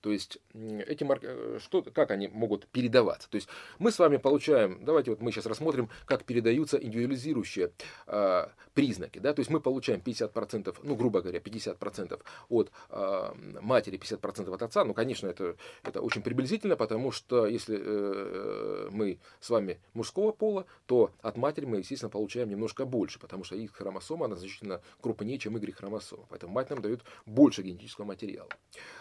То 0.00 0.12
есть 0.12 0.38
эти 0.86 1.04
марк... 1.04 1.22
Э, 1.24 1.58
что, 1.60 1.82
как 1.82 2.10
они 2.10 2.28
могут 2.28 2.66
передаваться? 2.66 3.28
То 3.30 3.36
есть 3.36 3.48
мы 3.78 3.90
с 3.90 3.98
вами 3.98 4.16
получаем, 4.16 4.84
давайте 4.84 5.10
вот 5.10 5.20
мы 5.20 5.32
сейчас 5.32 5.46
рассмотрим, 5.46 5.88
как 6.04 6.24
передаются 6.24 6.76
индивидуализирующие 6.76 7.72
э, 8.06 8.46
признаки. 8.74 9.18
Да? 9.18 9.32
То 9.32 9.40
есть 9.40 9.50
мы 9.50 9.60
получаем 9.60 10.00
50%, 10.04 10.76
ну 10.82 10.94
грубо 10.94 11.22
говоря, 11.22 11.38
50% 11.38 12.20
от 12.48 12.70
э, 12.90 13.32
матери, 13.60 13.98
50% 13.98 14.54
от 14.54 14.62
отца. 14.62 14.84
Ну, 14.84 14.94
конечно, 14.94 15.26
это, 15.26 15.56
это 15.82 16.00
очень 16.00 16.22
приблизительно, 16.22 16.76
потому 16.76 17.10
что 17.10 17.46
если 17.46 17.78
э, 17.80 18.88
мы 18.90 19.18
с 19.40 19.50
вами 19.50 19.80
мужского 19.94 20.32
пола, 20.32 20.66
то 20.86 21.10
от 21.22 21.36
матери 21.36 21.64
мы, 21.64 21.78
естественно, 21.78 22.10
получаем 22.10 22.48
немножко 22.48 22.84
больше, 22.84 23.18
потому 23.18 23.44
что 23.44 23.56
их 23.56 23.72
хромосома, 23.72 24.26
она 24.26 24.36
значительно 24.36 24.80
крупнее, 25.00 25.38
чем 25.38 25.56
Y-хромосома. 25.56 26.26
Поэтому 26.28 26.52
мать 26.52 26.70
нам 26.70 26.82
дает 26.82 27.02
больше 27.24 27.62
генетического 27.62 28.04
материала. 28.04 28.48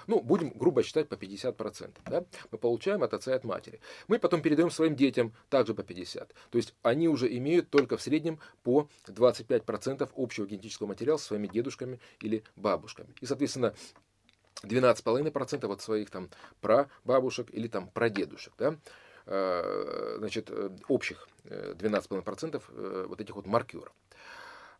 Ну, 0.07 0.21
будем 0.21 0.51
грубо 0.51 0.83
считать 0.85 0.95
считать 0.95 1.09
по 1.09 1.15
50%. 1.15 1.91
Да? 2.05 2.25
Мы 2.51 2.57
получаем 2.57 3.03
от 3.03 3.13
отца 3.13 3.31
и 3.31 3.35
от 3.35 3.43
матери. 3.43 3.79
Мы 4.07 4.19
потом 4.19 4.41
передаем 4.41 4.71
своим 4.71 4.95
детям 4.95 5.33
также 5.49 5.73
по 5.73 5.81
50%. 5.81 6.31
То 6.49 6.57
есть 6.57 6.73
они 6.81 7.07
уже 7.07 7.35
имеют 7.37 7.69
только 7.69 7.97
в 7.97 8.01
среднем 8.01 8.39
по 8.63 8.87
25% 9.07 10.09
общего 10.15 10.45
генетического 10.45 10.87
материала 10.87 11.17
со 11.17 11.25
своими 11.25 11.47
дедушками 11.47 11.99
или 12.21 12.43
бабушками. 12.55 13.09
И, 13.21 13.25
соответственно, 13.25 13.73
12,5% 14.63 15.71
от 15.71 15.81
своих 15.81 16.09
там 16.09 16.29
прабабушек 16.61 17.47
или 17.51 17.67
там 17.67 17.89
прадедушек. 17.89 18.53
Да? 18.57 18.77
Э, 19.25 20.15
значит, 20.19 20.49
э, 20.49 20.69
общих 20.87 21.27
12,5% 21.43 22.63
э, 22.69 23.05
вот 23.07 23.21
этих 23.21 23.35
вот 23.35 23.45
маркеров. 23.45 23.93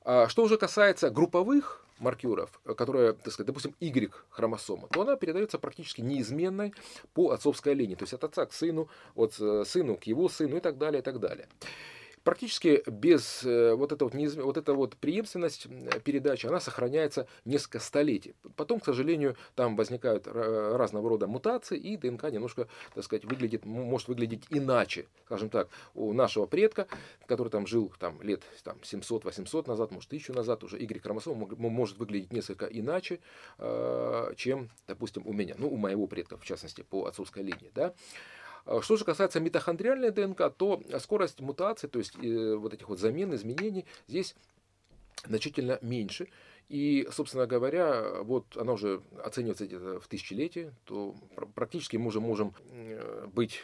А 0.05 0.29
что 0.29 0.43
уже 0.43 0.57
касается 0.57 1.09
групповых 1.09 1.83
маркеров, 1.97 2.59
которая, 2.77 3.13
так 3.13 3.33
сказать, 3.33 3.47
допустим, 3.47 3.74
Y-хромосома, 3.79 4.88
то 4.89 5.01
она 5.01 5.15
передается 5.15 5.57
практически 5.57 6.01
неизменной 6.01 6.74
по 7.15 7.31
отцовской 7.31 7.74
линии. 7.74 7.95
То 7.95 8.03
есть 8.03 8.13
от 8.13 8.24
отца 8.24 8.45
к 8.45 8.53
сыну, 8.53 8.88
от 9.15 9.33
э, 9.39 9.63
сыну 9.65 9.97
к 9.97 10.03
его 10.03 10.29
сыну 10.29 10.57
и 10.57 10.59
так 10.59 10.77
далее, 10.77 11.01
и 11.01 11.03
так 11.03 11.19
далее 11.19 11.47
практически 12.25 12.84
без 12.88 13.46
э, 13.46 13.74
вот, 13.75 13.94
это 13.94 14.03
вот, 14.03 14.13
неизм... 14.13 14.41
вот 14.41 14.58
эта 14.58 14.74
вот 14.74 14.98
преемственность 14.98 15.67
передачи, 16.03 16.48
она 16.48 16.60
сохраняется 16.60 17.27
несколько 17.46 17.79
столетий. 17.79 18.36
Потом, 18.58 18.82
к 18.82 18.86
сожалению, 18.86 19.38
там 19.55 19.77
возникают 19.77 20.27
разного 20.27 21.08
рода 21.08 21.27
мутации, 21.27 21.77
и 21.77 21.96
ДНК 21.96 22.25
немножко, 22.25 22.67
так 22.94 23.03
сказать, 23.05 23.24
выглядит, 23.24 23.63
может 23.65 24.10
выглядеть 24.10 24.44
иначе. 24.50 25.05
Скажем 25.25 25.50
так, 25.50 25.70
у 25.94 26.12
нашего 26.12 26.48
предка, 26.48 26.88
который 27.27 27.50
там 27.50 27.67
жил 27.67 27.94
там, 28.00 28.22
лет 28.22 28.41
там, 28.63 28.77
700-800 28.82 29.67
назад, 29.67 29.91
может, 29.91 30.10
тысячу 30.10 30.34
назад, 30.34 30.63
уже 30.63 30.77
Y-хромосома 30.79 31.48
может 31.55 31.98
выглядеть 31.98 32.34
несколько 32.34 32.65
иначе, 32.65 33.20
э, 33.60 34.34
чем, 34.36 34.70
допустим, 34.88 35.24
у 35.27 35.34
меня, 35.34 35.55
ну, 35.58 35.70
у 35.70 35.77
моего 35.77 36.08
предка, 36.08 36.38
в 36.38 36.44
частности, 36.44 36.82
по 36.82 37.05
отцовской 37.05 37.44
линии. 37.44 37.72
Да? 37.75 37.94
А 38.65 38.81
что 38.81 38.98
же 38.98 39.05
касается 39.05 39.39
митохондриальной 39.39 40.12
ДНК, 40.12 40.53
то 40.55 40.81
скорость 41.00 41.39
мутации, 41.39 41.88
то 41.88 42.00
есть 42.00 42.15
э, 42.22 42.55
вот 42.55 42.74
этих 42.74 42.89
вот 42.89 43.00
замен, 43.00 43.34
изменений, 43.36 43.86
здесь 44.07 44.36
значительно 45.25 45.77
меньше. 45.81 46.27
И, 46.67 47.07
собственно 47.12 47.45
говоря, 47.45 48.24
вот 48.24 48.57
она 48.57 48.74
уже 48.74 49.01
оценивается 49.24 49.67
где-то 49.67 50.00
в 50.00 50.07
тысячелетие, 50.07 50.74
то 50.86 51.15
практически 51.53 51.98
мы 51.98 52.07
уже 52.07 52.19
можем 52.19 52.55
быть 53.34 53.63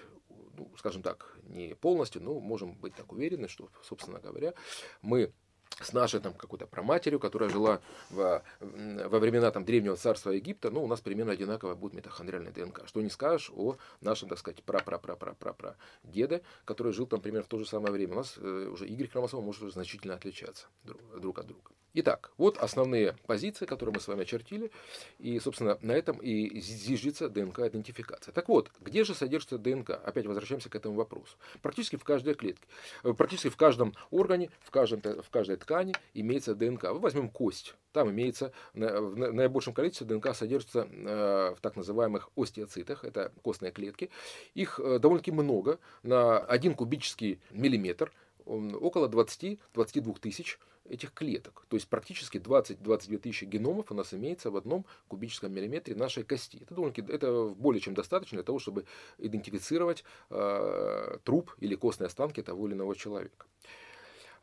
ну, 0.58 0.72
скажем 0.78 1.02
так, 1.02 1.36
не 1.48 1.74
полностью, 1.76 2.22
но 2.22 2.40
можем 2.40 2.74
быть 2.74 2.94
так 2.96 3.12
уверены, 3.12 3.48
что, 3.48 3.70
собственно 3.84 4.20
говоря, 4.20 4.54
мы 5.02 5.32
с 5.80 5.94
нашей 5.94 6.20
там 6.20 6.34
какой-то 6.34 6.68
проматерью, 6.68 7.20
которая 7.20 7.50
жила 7.50 7.82
во, 8.10 8.44
во 8.60 9.20
времена 9.20 9.52
там 9.52 9.66
древнего 9.66 9.96
царства 9.96 10.32
Египта, 10.32 10.70
ну, 10.70 10.84
у 10.84 10.88
нас 10.88 11.02
примерно 11.02 11.32
одинаково 11.32 11.76
будет 11.76 11.94
митохондриальная 11.94 12.52
ДНК. 12.52 12.88
Что 12.88 13.02
не 13.02 13.10
скажешь 13.10 13.52
о 13.56 13.78
нашем, 14.02 14.30
так 14.30 14.38
сказать, 14.38 14.64
пра 14.64 14.80
пра 14.80 14.98
пра 14.98 15.16
пра 15.16 15.34
пра 15.34 15.54
пра 15.54 15.76
деда, 16.04 16.42
который 16.66 16.94
жил 16.94 17.08
там 17.08 17.22
примерно 17.22 17.46
в 17.46 17.50
то 17.50 17.58
же 17.58 17.66
самое 17.66 17.94
время. 17.94 18.14
У 18.14 18.18
нас 18.18 18.36
э, 18.38 18.70
уже 18.72 18.86
Y-хромосома 18.88 19.44
может 19.44 19.64
уже 19.64 19.72
значительно 19.72 20.16
отличаться 20.16 20.68
друг, 20.84 21.02
друг 21.20 21.40
от 21.40 21.48
друга. 21.48 21.72
Итак, 21.94 22.32
вот 22.38 22.58
основные 22.58 23.18
позиции, 23.28 23.66
которые 23.66 23.94
мы 23.94 24.00
с 24.00 24.08
вами 24.08 24.22
очертили. 24.22 24.72
И, 25.20 25.38
собственно, 25.40 25.78
на 25.82 25.92
этом 25.92 26.18
и 26.18 26.60
зиждется 26.62 27.28
ДНК-идентификация. 27.28 28.32
Так 28.32 28.48
вот, 28.48 28.72
где 28.80 29.04
же 29.04 29.14
содержится 29.14 29.58
ДНК? 29.58 29.90
Опять 29.90 30.26
возвращаемся 30.26 30.70
к 30.70 30.76
этому 30.76 30.96
вопросу. 30.96 31.36
Практически 31.62 31.98
в 31.98 32.06
каждой 32.06 32.36
клетке, 32.36 32.66
э, 33.04 33.14
практически 33.14 33.50
в 33.50 33.58
каждом 33.58 33.94
органе, 34.10 34.50
в, 34.62 34.72
каждом, 34.72 35.02
в 35.02 35.30
каждой 35.30 35.58
ткани 35.58 35.94
имеется 36.14 36.56
ДНК. 36.56 36.84
Мы 36.86 37.00
возьмем 37.00 37.30
кость. 37.30 37.76
Там 37.92 38.10
имеется, 38.10 38.54
в 38.74 39.16
наибольшом 39.34 39.74
количестве 39.74 40.08
ДНК 40.08 40.34
содержится 40.34 40.88
э, 40.90 41.56
в 41.58 41.60
так 41.60 41.76
называемых 41.76 42.30
остеоцитах, 42.38 43.04
это 43.04 43.34
костные 43.44 43.74
клетки. 43.74 44.10
Их 44.54 44.80
э, 44.80 44.98
довольно-таки 44.98 45.32
много, 45.32 45.78
на 46.04 46.40
1 46.40 46.76
кубический 46.76 47.42
миллиметр, 47.52 48.14
около 48.46 49.08
20-22 49.08 50.20
тысяч 50.20 50.58
этих 50.92 51.14
клеток. 51.14 51.66
То 51.70 51.76
есть 51.76 51.88
практически 51.88 52.38
20-22 52.38 53.18
тысячи 53.18 53.46
геномов 53.46 53.92
у 53.92 53.96
нас 53.96 54.14
имеется 54.14 54.52
в 54.52 54.58
одном 54.58 54.86
кубическом 55.08 55.54
миллиметре 55.54 55.96
нашей 55.96 56.24
кости. 56.24 56.60
Это, 56.62 56.76
довольно, 56.76 56.94
это 57.10 57.54
более 57.58 57.82
чем 57.82 57.94
достаточно 57.94 58.38
для 58.38 58.44
того, 58.44 58.60
чтобы 58.60 58.86
идентифицировать 59.18 60.04
э, 60.30 61.18
труп 61.24 61.56
или 61.60 61.76
костные 61.76 62.08
останки 62.08 62.42
того 62.42 62.68
или 62.68 62.74
иного 62.74 62.96
человека. 62.96 63.46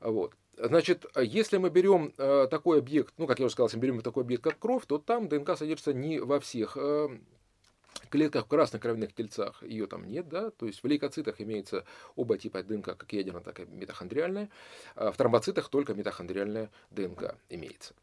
Вот. 0.00 0.35
Значит, 0.57 1.07
если 1.17 1.59
мы 1.59 1.71
берем 1.71 2.12
э, 2.17 2.49
такой 2.50 2.78
объект, 2.78 3.14
ну, 3.17 3.26
как 3.26 3.38
я 3.38 3.47
уже 3.47 3.52
сказал, 3.52 3.69
если 3.69 3.76
мы 3.76 3.83
берем 3.83 4.00
такой 4.00 4.25
объект, 4.25 4.43
как 4.43 4.59
кровь, 4.59 4.85
то 4.87 4.99
там 4.99 5.28
ДНК 5.28 5.57
содержится 5.57 5.93
не 5.93 6.19
во 6.19 6.40
всех 6.40 6.76
э, 6.76 7.09
клетках 8.07 8.47
в 8.47 8.49
красных 8.49 8.83
кровяных 8.83 9.12
тельцах 9.12 9.62
ее 9.62 9.87
там 9.87 10.05
нет, 10.05 10.28
да, 10.28 10.50
то 10.50 10.67
есть 10.67 10.83
в 10.83 10.87
лейкоцитах 10.87 11.40
имеется 11.40 11.85
оба 12.17 12.38
типа 12.38 12.62
ДНК, 12.62 12.97
как 12.97 13.12
ядерная, 13.12 13.43
так 13.43 13.61
и 13.61 13.67
митохондриальная, 13.67 14.50
а 14.95 15.11
в 15.11 15.17
тромбоцитах 15.17 15.69
только 15.69 15.95
митохондриальная 15.95 16.71
ДНК 16.90 17.37
имеется. 17.49 17.95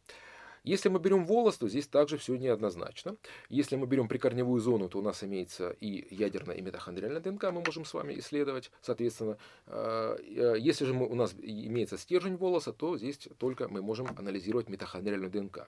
Если 0.66 0.90
мы 0.90 0.98
берем 0.98 1.26
волос, 1.26 1.58
то 1.58 1.70
здесь 1.70 1.86
также 1.86 2.18
все 2.18 2.36
неоднозначно. 2.36 3.18
Если 3.50 3.76
мы 3.76 3.86
берем 3.86 4.08
прикорневую 4.08 4.60
зону, 4.60 4.90
то 4.90 4.98
у 4.98 5.02
нас 5.04 5.24
имеется 5.24 5.76
и 5.80 6.08
ядерная, 6.10 6.56
и 6.56 6.62
митохондриальная 6.62 7.22
ДНК, 7.22 7.44
мы 7.52 7.62
можем 7.64 7.86
с 7.86 7.94
вами 7.94 8.18
исследовать, 8.18 8.72
соответственно. 8.82 9.38
А, 9.68 10.18
э, 10.18 10.56
если 10.58 10.86
же 10.86 10.96
мы, 10.96 11.08
у 11.08 11.14
нас 11.14 11.36
имеется 11.40 12.00
стержень 12.00 12.36
волоса, 12.36 12.74
то 12.74 12.98
здесь 12.98 13.20
только 13.38 13.68
мы 13.68 13.84
можем 13.84 14.08
анализировать 14.18 14.68
митохондриальную 14.68 15.30
ДНК. 15.30 15.68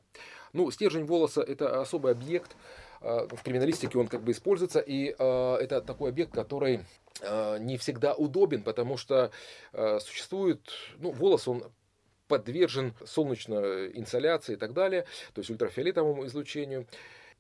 Ну, 0.53 0.71
стержень 0.71 1.05
волоса– 1.05 1.41
это 1.47 1.79
особый 1.79 2.11
объект, 2.11 2.55
а, 2.55 2.57
в 3.01 3.43
криминалистике 3.43 3.97
он 3.97 4.07
как 4.07 4.23
бы 4.23 4.31
используется, 4.31 4.79
и 4.79 5.15
а, 5.19 5.57
это 5.57 5.81
такой 5.81 6.09
объект, 6.09 6.33
который 6.33 6.85
не 7.59 7.77
всегда 7.77 8.13
удобен, 8.13 8.61
потому 8.61 8.95
что 8.95 9.31
существует, 9.73 10.69
ну, 10.99 11.09
волос, 11.11 11.47
он 11.47 11.63
подвержен 12.27 12.93
солнечной 13.05 13.97
инсоляции 13.97 14.53
и 14.53 14.57
так 14.57 14.73
далее, 14.73 15.03
то 15.33 15.39
есть 15.39 15.49
ультрафиолетовому 15.49 16.25
излучению. 16.25 16.87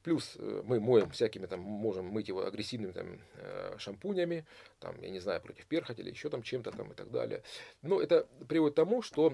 Плюс 0.03 0.35
э, 0.37 0.61
мы 0.63 0.79
моем 0.79 1.09
всякими, 1.09 1.47
там, 1.47 1.59
можем 1.59 2.05
мыть 2.05 2.29
его 2.29 2.45
агрессивными 2.45 2.91
там, 2.91 3.19
э, 3.35 3.75
шампунями, 3.77 4.45
там, 4.79 4.95
я 5.01 5.09
не 5.09 5.19
знаю, 5.19 5.41
против 5.41 5.65
перхоти 5.65 6.01
или 6.01 6.11
еще 6.11 6.29
там 6.29 6.43
чем-то 6.43 6.71
там 6.71 6.91
и 6.91 6.95
так 6.95 7.11
далее. 7.11 7.43
Но 7.81 7.99
это 7.99 8.25
приводит 8.47 8.75
к 8.75 8.77
тому, 8.77 9.01
что 9.01 9.33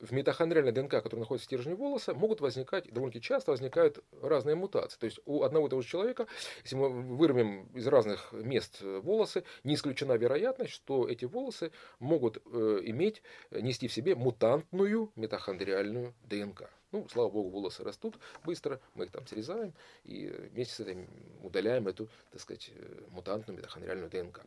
в 0.00 0.12
митохондриальной 0.12 0.72
ДНК, 0.72 0.90
которая 0.90 1.20
находится 1.20 1.44
в 1.44 1.50
стержне 1.50 1.74
волоса, 1.74 2.14
могут 2.14 2.40
возникать, 2.40 2.92
довольно 2.92 3.20
часто 3.20 3.50
возникают 3.50 4.04
разные 4.22 4.54
мутации. 4.54 4.98
То 4.98 5.06
есть 5.06 5.20
у 5.24 5.42
одного 5.42 5.66
и 5.66 5.70
того 5.70 5.82
же 5.82 5.88
человека, 5.88 6.26
если 6.62 6.76
мы 6.76 6.90
вырвем 6.90 7.66
из 7.74 7.86
разных 7.86 8.32
мест 8.32 8.80
волосы, 8.82 9.44
не 9.62 9.74
исключена 9.74 10.12
вероятность, 10.14 10.72
что 10.72 11.08
эти 11.08 11.24
волосы 11.24 11.70
могут 11.98 12.42
э, 12.44 12.80
иметь, 12.84 13.22
нести 13.50 13.88
в 13.88 13.92
себе 13.92 14.14
мутантную 14.14 15.12
митохондриальную 15.16 16.14
ДНК. 16.24 16.70
Ну, 16.92 17.08
слава 17.08 17.28
богу, 17.28 17.50
волосы 17.50 17.82
растут 17.82 18.18
быстро, 18.44 18.80
мы 18.94 19.06
их 19.06 19.10
там 19.10 19.26
срезаем 19.26 19.74
и 20.04 20.28
вместе 20.28 20.74
с 20.74 20.80
этим 20.80 21.08
удаляем 21.42 21.88
эту, 21.88 22.08
так 22.30 22.40
сказать, 22.40 22.70
э, 22.72 23.00
мутантную 23.10 23.58
митохондриальную 23.58 24.10
ДНК. 24.10 24.42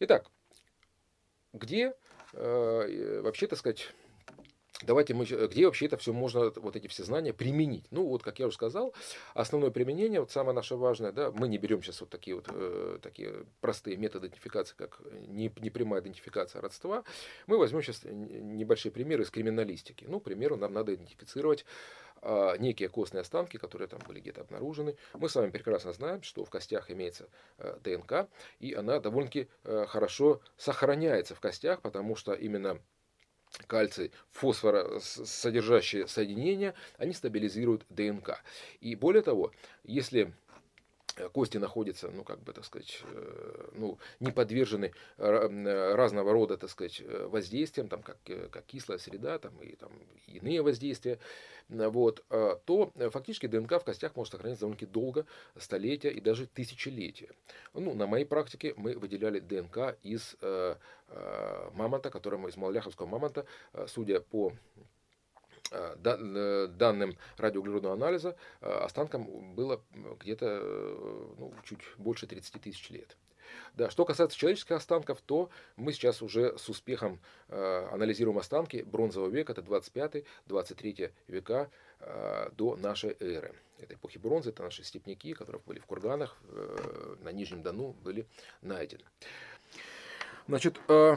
Итак, 0.00 0.30
где 1.52 1.94
э, 2.34 3.20
вообще, 3.22 3.46
так 3.46 3.58
сказать, 3.58 3.94
Давайте 4.82 5.14
мы, 5.14 5.24
где 5.24 5.66
вообще 5.66 5.86
это 5.86 5.96
все 5.96 6.12
можно, 6.12 6.50
вот 6.56 6.76
эти 6.76 6.86
все 6.86 7.04
знания 7.04 7.32
применить? 7.32 7.86
Ну, 7.90 8.06
вот, 8.06 8.22
как 8.22 8.38
я 8.38 8.46
уже 8.46 8.54
сказал, 8.54 8.94
основное 9.34 9.70
применение, 9.70 10.20
вот 10.20 10.30
самое 10.30 10.54
наше 10.54 10.76
важное, 10.76 11.12
да, 11.12 11.30
мы 11.32 11.48
не 11.48 11.58
берем 11.58 11.82
сейчас 11.82 12.00
вот 12.00 12.10
такие 12.10 12.34
вот 12.34 12.46
э, 12.48 12.98
такие 13.02 13.44
простые 13.60 13.96
методы 13.96 14.28
идентификации, 14.28 14.74
как 14.76 15.00
не, 15.28 15.52
не 15.60 15.70
прямая 15.70 16.00
идентификация 16.00 16.62
родства. 16.62 17.04
Мы 17.46 17.58
возьмем 17.58 17.82
сейчас 17.82 18.04
небольшие 18.04 18.92
примеры 18.92 19.22
из 19.24 19.30
криминалистики. 19.30 20.06
Ну, 20.08 20.20
к 20.20 20.24
примеру, 20.24 20.56
нам 20.56 20.72
надо 20.72 20.94
идентифицировать 20.94 21.64
э, 22.22 22.56
некие 22.58 22.88
костные 22.88 23.20
останки, 23.20 23.56
которые 23.56 23.88
там 23.88 24.00
были 24.06 24.20
где-то 24.20 24.42
обнаружены. 24.42 24.96
Мы 25.14 25.28
с 25.28 25.34
вами 25.34 25.50
прекрасно 25.50 25.92
знаем, 25.92 26.22
что 26.22 26.44
в 26.44 26.50
костях 26.50 26.90
имеется 26.90 27.28
э, 27.58 27.78
ДНК, 27.82 28.28
и 28.60 28.72
она 28.72 29.00
довольно-таки 29.00 29.48
э, 29.64 29.84
хорошо 29.86 30.40
сохраняется 30.56 31.34
в 31.34 31.40
костях, 31.40 31.82
потому 31.82 32.16
что 32.16 32.32
именно 32.32 32.80
кальций, 33.66 34.12
фосфора 34.30 35.00
содержащие 35.00 36.06
соединения, 36.06 36.74
они 36.98 37.12
стабилизируют 37.12 37.84
ДНК. 37.88 38.42
И 38.80 38.94
более 38.94 39.22
того, 39.22 39.52
если 39.84 40.32
кости 41.28 41.58
находятся, 41.58 42.10
ну, 42.10 42.24
как 42.24 42.40
бы, 42.40 42.52
так 42.52 42.64
сказать, 42.64 43.02
э, 43.04 43.70
ну, 43.74 43.98
не 44.20 44.32
подвержены 44.32 44.92
э, 45.18 45.94
разного 45.94 46.32
рода, 46.32 46.56
так 46.56 46.70
сказать, 46.70 47.02
воздействиям, 47.28 47.88
там, 47.88 48.02
как, 48.02 48.18
как 48.24 48.64
кислая 48.66 48.98
среда, 48.98 49.38
там, 49.38 49.52
и 49.62 49.76
там, 49.76 49.90
иные 50.26 50.62
воздействия, 50.62 51.18
вот, 51.68 52.24
то 52.28 52.92
фактически 53.10 53.46
ДНК 53.46 53.80
в 53.80 53.84
костях 53.84 54.16
может 54.16 54.32
сохраняться 54.32 54.62
довольно 54.62 54.86
долго, 54.88 55.26
столетия 55.56 56.10
и 56.10 56.20
даже 56.20 56.46
тысячелетия. 56.46 57.30
Ну, 57.74 57.94
на 57.94 58.06
моей 58.08 58.24
практике 58.24 58.74
мы 58.76 58.98
выделяли 58.98 59.38
ДНК 59.38 59.96
из 60.02 60.36
мамонта, 61.74 62.10
которому 62.10 62.48
из 62.48 62.56
малоляховского 62.56 63.06
мамонта, 63.06 63.46
судя 63.86 64.20
по 64.20 64.52
Э, 64.52 64.52
э, 64.52 64.99
данным 65.96 67.16
радиоуглеродного 67.36 67.94
анализа 67.94 68.36
э, 68.60 68.70
останкам 68.70 69.54
было 69.54 69.80
где-то 70.20 70.60
ну, 71.38 71.52
чуть 71.64 71.80
больше 71.98 72.26
30 72.26 72.60
тысяч 72.60 72.90
лет. 72.90 73.16
Да, 73.74 73.90
что 73.90 74.04
касается 74.04 74.38
человеческих 74.38 74.76
останков, 74.76 75.20
то 75.20 75.50
мы 75.76 75.92
сейчас 75.92 76.22
уже 76.22 76.56
с 76.58 76.68
успехом 76.68 77.20
э, 77.48 77.88
анализируем 77.92 78.38
останки 78.38 78.82
бронзового 78.82 79.28
века, 79.28 79.52
это 79.52 79.62
25-23 79.62 81.12
века 81.28 81.70
э, 82.00 82.50
до 82.52 82.76
нашей 82.76 83.16
эры. 83.20 83.54
Это 83.78 83.94
эпохи 83.94 84.18
бронзы, 84.18 84.50
это 84.50 84.62
наши 84.62 84.84
степняки, 84.84 85.32
которые 85.32 85.62
были 85.64 85.78
в 85.78 85.86
курганах, 85.86 86.36
э, 86.48 87.16
на 87.22 87.32
Нижнем 87.32 87.62
Дону 87.62 87.92
были 88.04 88.26
найдены. 88.62 89.04
Значит, 90.46 90.80
э, 90.88 91.16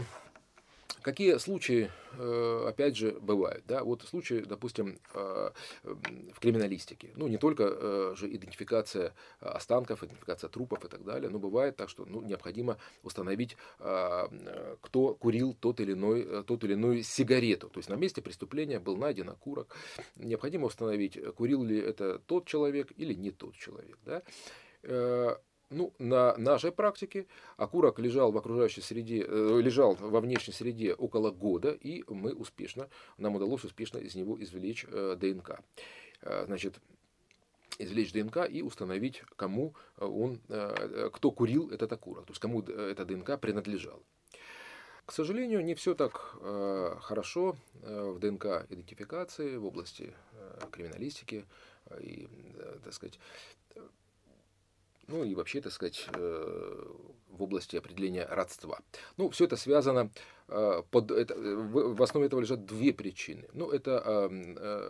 Какие 1.03 1.37
случаи, 1.37 1.91
э, 2.17 2.65
опять 2.67 2.95
же, 2.95 3.11
бывают? 3.19 3.65
Да? 3.67 3.83
Вот 3.83 4.03
случаи, 4.03 4.43
допустим, 4.47 4.99
э, 5.13 5.49
в 5.83 6.39
криминалистике. 6.39 7.11
Ну, 7.15 7.27
не 7.27 7.37
только 7.37 7.63
э, 7.63 8.13
же 8.15 8.33
идентификация 8.33 9.13
останков, 9.39 10.03
идентификация 10.03 10.49
трупов 10.49 10.85
и 10.85 10.87
так 10.87 11.03
далее, 11.03 11.29
но 11.29 11.39
бывает 11.39 11.75
так, 11.75 11.89
что 11.89 12.05
ну, 12.05 12.21
необходимо 12.21 12.77
установить, 13.03 13.57
кто 13.77 15.15
курил 15.15 15.53
тот 15.59 15.79
или, 15.81 15.93
иной, 15.93 16.43
тот 16.43 16.63
или 16.63 16.73
иную 16.73 17.03
сигарету. 17.03 17.69
То 17.69 17.79
есть 17.79 17.89
на 17.89 17.95
месте 17.95 18.21
преступления 18.21 18.79
был 18.79 18.95
найден 18.95 19.29
окурок. 19.29 19.75
Необходимо 20.15 20.67
установить, 20.67 21.19
курил 21.35 21.63
ли 21.63 21.77
это 21.77 22.19
тот 22.19 22.47
человек 22.47 22.91
или 22.95 23.13
не 23.13 23.31
тот 23.31 23.55
человек. 23.55 23.97
Да? 24.05 24.23
Ну, 25.73 25.91
на 25.97 26.37
нашей 26.37 26.71
практике 26.71 27.25
окурок 27.57 27.97
лежал 27.99 28.31
в 28.31 28.37
окружающей 28.37 28.81
среде, 28.81 29.25
э, 29.27 29.59
лежал 29.59 29.95
во 29.95 30.21
внешней 30.21 30.53
среде 30.53 30.93
около 30.93 31.31
года, 31.31 31.71
и 31.71 32.03
мы 32.07 32.33
успешно, 32.33 32.89
нам 33.17 33.35
удалось 33.35 33.63
успешно 33.63 33.97
из 33.97 34.13
него 34.13 34.41
извлечь 34.41 34.85
э, 34.87 35.15
ДНК. 35.19 35.61
Э, 36.21 36.45
значит, 36.45 36.79
извлечь 37.79 38.13
ДНК 38.13 38.47
и 38.47 38.61
установить, 38.61 39.23
кому 39.35 39.73
он, 39.97 40.39
кто 41.11 41.31
курил 41.31 41.71
этот 41.71 41.91
окурок, 41.91 42.25
то 42.27 42.31
есть 42.31 42.39
кому 42.39 42.61
эта 42.61 43.03
ДНК 43.03 43.39
принадлежала. 43.39 43.99
К 45.07 45.11
сожалению, 45.11 45.65
не 45.65 45.73
все 45.73 45.95
так 45.95 46.37
хорошо 47.01 47.55
в 47.81 48.19
ДНК 48.19 48.67
идентификации 48.69 49.57
в 49.57 49.65
области 49.65 50.13
криминалистики 50.71 51.45
и, 51.99 52.29
так 52.83 52.93
сказать, 52.93 53.19
ну 55.07 55.23
и 55.23 55.35
вообще, 55.35 55.61
так 55.61 55.71
сказать, 55.71 56.07
э, 56.13 56.85
в 57.29 57.43
области 57.43 57.75
определения 57.75 58.25
родства. 58.25 58.79
Ну, 59.17 59.29
все 59.29 59.45
это 59.45 59.57
связано, 59.57 60.11
э, 60.47 60.83
под 60.89 61.11
это, 61.11 61.35
в 61.35 62.01
основе 62.01 62.27
этого 62.27 62.41
лежат 62.41 62.65
две 62.65 62.93
причины. 62.93 63.47
Ну, 63.53 63.69
это 63.69 64.03
э, 64.05 64.87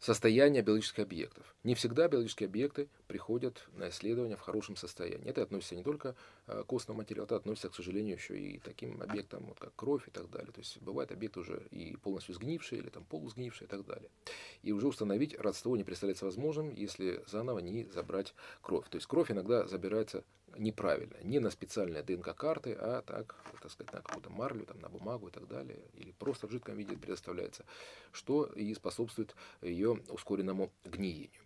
состояние 0.00 0.62
биологических 0.62 1.00
объектов. 1.00 1.54
Не 1.64 1.74
всегда 1.74 2.08
биологические 2.08 2.48
объекты 2.48 2.88
приходят 3.08 3.66
на 3.74 3.88
исследование 3.88 4.36
в 4.36 4.40
хорошем 4.40 4.76
состоянии. 4.76 5.26
Это 5.26 5.42
относится 5.42 5.74
не 5.74 5.82
только 5.82 6.14
э, 6.46 6.62
к 6.62 6.66
костному 6.66 6.98
материалу, 6.98 7.26
это 7.26 7.36
относится, 7.36 7.70
к 7.70 7.74
сожалению, 7.74 8.16
еще 8.16 8.38
и 8.38 8.58
таким 8.58 9.00
объектам, 9.02 9.46
вот, 9.46 9.58
как 9.58 9.74
кровь 9.74 10.06
и 10.06 10.10
так 10.10 10.30
далее. 10.30 10.52
То 10.52 10.60
есть 10.60 10.80
бывают 10.80 11.12
объекты 11.12 11.40
уже 11.40 11.62
и 11.70 11.96
полностью 11.96 12.34
сгнившие, 12.34 12.80
или 12.80 12.88
там 12.88 13.04
полусгнившие 13.04 13.66
и 13.66 13.70
так 13.70 13.84
далее. 13.86 14.10
И 14.62 14.72
уже 14.72 14.86
установить 14.86 15.38
родство 15.38 15.76
не 15.76 15.84
представляется 15.84 16.26
возможным, 16.26 16.74
если 16.74 17.22
заново 17.26 17.60
не 17.60 17.84
забрать 17.86 18.34
кровь. 18.60 18.88
То 18.90 18.96
есть 18.96 19.06
кровь 19.06 19.30
иногда 19.30 19.66
забирается 19.66 20.24
неправильно, 20.56 21.16
не 21.22 21.38
на 21.38 21.50
специальные 21.50 22.02
ДНК-карты, 22.02 22.76
а 22.78 23.02
так, 23.02 23.34
так 23.60 23.70
сказать, 23.70 23.92
на 23.92 24.00
какую-то 24.00 24.30
марлю, 24.30 24.64
там, 24.66 24.80
на 24.80 24.88
бумагу 24.88 25.28
и 25.28 25.30
так 25.30 25.46
далее, 25.48 25.78
или 25.94 26.12
просто 26.12 26.46
в 26.46 26.50
жидком 26.50 26.76
виде 26.76 26.96
предоставляется, 26.96 27.64
что 28.12 28.44
и 28.44 28.74
способствует 28.74 29.34
ее 29.60 30.00
ускоренному 30.08 30.72
гниению. 30.84 31.42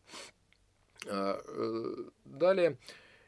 А, 1.06 1.40
э, 1.46 2.10
далее, 2.24 2.78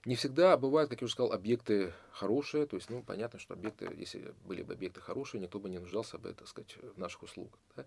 Не 0.04 0.16
всегда 0.16 0.56
бывают, 0.56 0.90
как 0.90 1.00
я 1.00 1.04
уже 1.04 1.12
сказал, 1.14 1.32
объекты 1.32 1.92
хорошие. 2.10 2.66
То 2.66 2.74
есть, 2.76 2.90
ну, 2.90 3.04
понятно, 3.04 3.38
что 3.38 3.54
объекты, 3.54 3.88
если 3.96 4.34
были 4.44 4.62
бы 4.62 4.72
объекты 4.72 5.00
хорошие, 5.00 5.40
никто 5.40 5.60
бы 5.60 5.68
не 5.70 5.78
нуждался 5.78 6.18
бы, 6.18 6.34
так 6.34 6.48
сказать, 6.48 6.76
в 6.82 6.98
наших 6.98 7.22
услугах. 7.22 7.60
Да? 7.76 7.86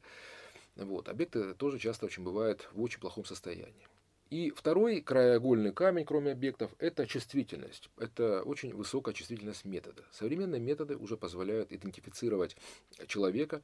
Вот. 0.78 1.10
Объекты 1.10 1.54
тоже 1.56 1.78
часто 1.78 2.06
очень 2.06 2.24
бывают 2.24 2.70
в 2.72 2.82
очень 2.82 3.02
плохом 3.02 3.26
состоянии. 3.26 3.88
И 4.30 4.50
второй 4.50 5.02
краеугольный 5.02 5.72
камень, 5.72 6.04
кроме 6.04 6.32
объектов, 6.32 6.74
это 6.80 7.06
чувствительность. 7.06 7.90
Это 7.98 8.42
очень 8.42 8.74
высокая 8.74 9.14
чувствительность 9.14 9.66
метода. 9.66 10.04
Современные 10.12 10.60
методы 10.60 10.98
уже 10.98 11.16
позволяют 11.16 11.72
идентифицировать 11.72 12.58
человека, 13.08 13.62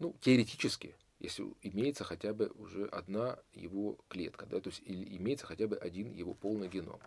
ну, 0.00 0.16
теоретически, 0.20 0.96
если 1.20 1.44
имеется 1.62 2.02
хотя 2.02 2.34
бы 2.34 2.50
уже 2.56 2.86
одна 2.86 3.38
его 3.54 3.96
клетка, 4.08 4.44
да, 4.46 4.60
то 4.60 4.70
есть 4.70 4.82
имеется 4.84 5.46
хотя 5.46 5.68
бы 5.68 5.76
один 5.76 6.12
его 6.12 6.34
полный 6.34 6.68
геном. 6.68 6.98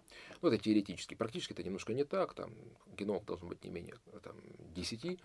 Ну, 0.42 0.48
это 0.48 0.58
теоретически. 0.58 1.16
Практически 1.16 1.52
это 1.52 1.64
немножко 1.64 1.94
не 1.94 2.06
так, 2.06 2.34
там 2.34 2.54
геном 2.96 3.22
должен 3.26 3.50
быть 3.50 3.62
не 3.66 3.72
менее 3.72 3.96
там, 4.24 4.38
10, 4.74 5.20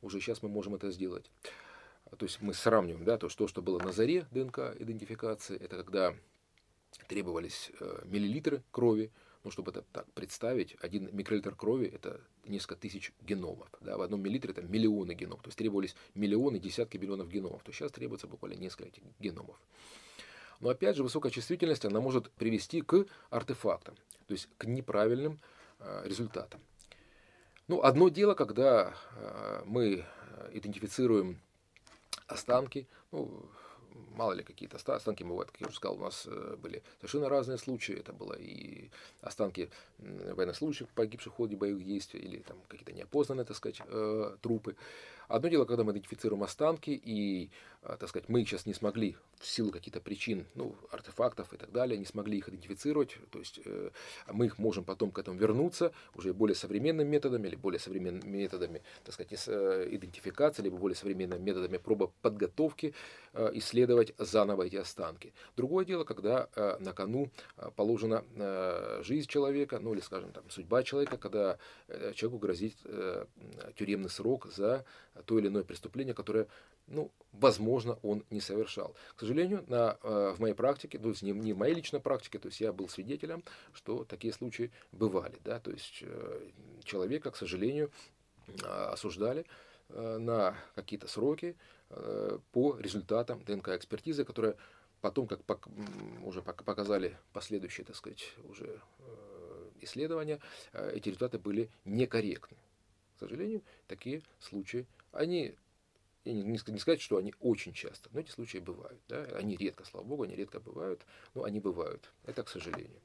уже 0.00 0.20
сейчас 0.20 0.42
мы 0.42 0.48
можем 0.48 0.74
это 0.74 0.90
сделать. 0.90 1.30
То 2.18 2.26
есть 2.26 2.42
мы 2.42 2.52
сравниваем, 2.52 3.04
да, 3.04 3.16
то, 3.16 3.28
что 3.28 3.62
было 3.62 3.78
на 3.78 3.92
заре 3.92 4.26
ДНК 4.32 4.74
идентификации, 4.76 5.56
это 5.56 5.76
когда 5.76 6.12
требовались 7.08 7.70
э, 7.80 8.02
миллилитры 8.04 8.62
крови, 8.70 9.10
ну, 9.44 9.50
чтобы 9.50 9.72
это 9.72 9.82
так 9.92 10.06
представить, 10.12 10.76
один 10.80 11.08
микролитр 11.12 11.54
крови– 11.54 11.86
это 11.94 12.20
несколько 12.46 12.76
тысяч 12.76 13.12
геномов. 13.22 13.68
Да, 13.80 13.96
в 13.96 14.02
одном 14.02 14.22
миллилитре 14.22 14.52
это 14.52 14.62
миллионы 14.62 15.14
геномов. 15.14 15.42
То 15.42 15.48
есть 15.48 15.58
требовались 15.58 15.96
миллионы, 16.14 16.58
десятки 16.58 16.96
миллионов 16.96 17.28
геномов. 17.28 17.62
То 17.62 17.70
есть 17.70 17.78
сейчас 17.78 17.92
требуется 17.92 18.28
буквально 18.28 18.54
несколько 18.54 18.84
этих 18.84 19.02
геномов. 19.18 19.56
Но 20.60 20.68
опять 20.68 20.96
же, 20.96 21.02
высокая 21.02 21.32
чувствительность, 21.32 21.84
она 21.84 22.00
может 22.00 22.30
привести 22.30 22.82
к 22.82 23.04
артефактам, 23.30 23.96
то 24.28 24.34
есть 24.34 24.48
к 24.58 24.64
неправильным 24.64 25.40
э, 25.80 26.02
результатам. 26.04 26.60
Ну, 27.66 27.82
одно 27.82 28.08
дело, 28.10 28.34
когда 28.34 28.94
э, 29.16 29.62
мы 29.66 30.04
идентифицируем 30.52 31.40
останки, 32.28 32.86
ну, 33.10 33.44
мало 34.14 34.32
ли 34.32 34.42
какие-то 34.42 34.76
останки 34.76 35.22
бывают, 35.22 35.50
как 35.50 35.60
я 35.60 35.66
уже 35.66 35.76
сказал, 35.76 35.96
у 35.96 36.02
нас 36.02 36.24
э, 36.26 36.56
были 36.62 36.82
совершенно 36.98 37.28
разные 37.28 37.58
случаи. 37.58 37.94
Это 37.94 38.12
было 38.12 38.34
и 38.34 38.90
останки 39.20 39.70
военнослужащих, 39.98 40.88
погибших 40.88 41.32
в 41.32 41.36
ходе 41.36 41.56
боевых 41.56 41.84
действий, 41.84 42.20
или 42.20 42.38
там 42.38 42.56
какие-то 42.68 42.92
неопознанные, 42.92 43.44
так 43.44 43.56
сказать, 43.56 43.80
э, 43.86 44.36
трупы. 44.40 44.76
Одно 45.28 45.48
дело, 45.48 45.64
когда 45.64 45.84
мы 45.84 45.92
идентифицируем 45.92 46.42
останки, 46.42 46.90
и, 46.90 47.50
э, 47.82 47.96
так 47.98 48.08
сказать, 48.08 48.28
мы 48.28 48.44
сейчас 48.44 48.66
не 48.66 48.74
смогли 48.74 49.16
в 49.38 49.46
силу 49.46 49.70
каких-то 49.70 50.00
причин, 50.00 50.46
ну, 50.54 50.74
артефактов 50.90 51.52
и 51.52 51.56
так 51.56 51.72
далее, 51.72 51.98
не 51.98 52.04
смогли 52.04 52.38
их 52.38 52.48
идентифицировать, 52.48 53.16
то 53.30 53.38
есть 53.38 53.60
э, 53.64 53.90
мы 54.32 54.46
их 54.46 54.58
можем 54.58 54.84
потом 54.84 55.10
к 55.10 55.18
этому 55.18 55.38
вернуться 55.38 55.92
уже 56.14 56.32
более 56.32 56.54
современными 56.54 57.08
методами 57.08 57.48
или 57.48 57.56
более 57.56 57.80
современными 57.80 58.36
методами, 58.36 58.82
так 59.04 59.14
сказать, 59.14 59.32
э, 59.46 59.88
идентификации, 59.90 60.62
либо 60.62 60.76
более 60.76 60.96
современными 60.96 61.42
методами 61.42 61.78
пробоподготовки 61.78 62.94
э, 63.32 63.50
исследовать 63.54 64.14
заново 64.18 64.62
эти 64.64 64.76
останки. 64.76 65.32
Другое 65.56 65.84
дело, 65.84 66.04
когда 66.04 66.48
э, 66.54 66.76
на 66.78 66.92
кону 66.92 67.30
э, 67.56 67.70
положена 67.74 68.24
э, 68.36 69.02
жизнь 69.02 69.28
человека, 69.28 69.78
ну 69.80 69.94
или, 69.94 70.00
скажем, 70.00 70.32
там, 70.32 70.48
судьба 70.50 70.82
человека, 70.82 71.16
когда 71.16 71.58
э, 71.88 72.12
человеку 72.14 72.38
грозит 72.38 72.76
э, 72.84 73.26
тюремный 73.76 74.10
срок 74.10 74.46
за 74.52 74.84
то 75.26 75.38
или 75.38 75.48
иное 75.48 75.62
преступление, 75.62 76.14
которое, 76.14 76.48
ну, 76.86 77.10
возможно, 77.32 77.98
он 78.02 78.24
не 78.30 78.40
совершал. 78.40 78.94
К 79.14 79.20
сожалению, 79.20 79.64
на, 79.68 79.98
э, 80.02 80.34
в 80.36 80.40
моей 80.40 80.54
практике, 80.54 80.98
то 80.98 81.08
есть 81.08 81.22
не, 81.22 81.32
не 81.32 81.52
в 81.52 81.58
моей 81.58 81.74
личной 81.74 82.00
практике, 82.00 82.38
то 82.38 82.48
есть 82.48 82.60
я 82.60 82.72
был 82.72 82.88
свидетелем, 82.88 83.44
что 83.72 84.04
такие 84.04 84.32
случаи 84.32 84.70
бывали, 84.92 85.38
да, 85.44 85.60
то 85.60 85.70
есть 85.70 85.98
э, 86.02 86.50
человека, 86.84 87.30
к 87.30 87.36
сожалению, 87.36 87.90
осуждали 88.64 89.44
э, 89.90 90.18
на 90.18 90.56
какие-то 90.74 91.08
сроки 91.08 91.56
по 92.52 92.78
результатам 92.78 93.44
ДНК-экспертизы, 93.44 94.24
которая 94.24 94.56
потом, 95.02 95.26
как 95.26 95.68
уже 96.24 96.40
показали 96.40 97.18
последующие, 97.34 97.84
так 97.84 97.96
сказать, 97.96 98.32
уже 98.48 98.80
исследования, 99.82 100.40
эти 100.72 101.10
результаты 101.10 101.38
были 101.38 101.68
некорректны. 101.84 102.56
К 103.16 103.20
сожалению, 103.20 103.60
такие 103.88 104.22
случаи 104.40 104.86
они, 105.12 105.54
не, 106.24 106.42
не 106.42 106.78
сказать, 106.78 107.00
что 107.00 107.16
они 107.16 107.34
очень 107.40 107.72
часто, 107.72 108.08
но 108.12 108.20
эти 108.20 108.30
случаи 108.30 108.58
бывают. 108.58 109.00
Да? 109.08 109.22
Они 109.34 109.56
редко, 109.56 109.84
слава 109.84 110.04
богу, 110.04 110.24
они 110.24 110.34
редко 110.34 110.60
бывают, 110.60 111.02
но 111.34 111.44
они 111.44 111.60
бывают. 111.60 112.10
Это 112.24 112.42
к 112.42 112.48
сожалению. 112.48 113.00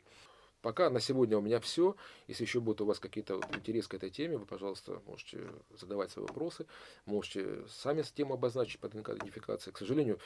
Пока 0.61 0.89
на 0.89 0.99
сегодня 0.99 1.37
у 1.37 1.41
меня 1.41 1.59
все. 1.59 1.95
Если 2.27 2.43
еще 2.43 2.59
будут 2.59 2.81
у 2.81 2.85
вас 2.85 2.99
какие-то 2.99 3.39
интересы 3.53 3.89
к 3.89 3.93
этой 3.93 4.09
теме, 4.09 4.37
вы, 4.37 4.45
пожалуйста, 4.45 5.01
можете 5.05 5.47
задавать 5.79 6.11
свои 6.11 6.25
вопросы, 6.25 6.65
можете 7.05 7.65
сами 7.69 8.01
тему 8.01 8.33
обозначить 8.33 8.79
по 8.79 8.89
ДНК-идентификации. 8.89 9.71
К 9.71 9.77
сожалению, 9.77 10.19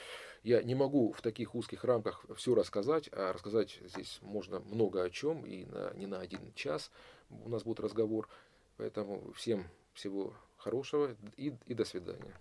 я 0.44 0.64
не 0.64 0.74
могу 0.74 1.12
в 1.12 1.22
таких 1.22 1.54
узких 1.54 1.84
рамках 1.84 2.26
все 2.38 2.56
рассказать, 2.56 3.10
а 3.12 3.34
рассказать 3.34 3.80
здесь 3.84 4.20
можно 4.22 4.62
много 4.62 5.04
о 5.04 5.10
чем, 5.10 5.46
и 5.46 5.66
на, 5.66 5.94
не 5.96 6.08
на 6.08 6.20
один 6.20 6.54
час 6.54 6.92
у 7.30 7.50
нас 7.50 7.64
будет 7.64 7.82
разговор. 7.82 8.30
Поэтому 8.78 9.34
всем 9.34 9.68
всего 9.94 10.34
хорошего 10.62 11.16
и, 11.38 11.54
и 11.66 11.74
до 11.74 11.86
свидания. 11.86 12.34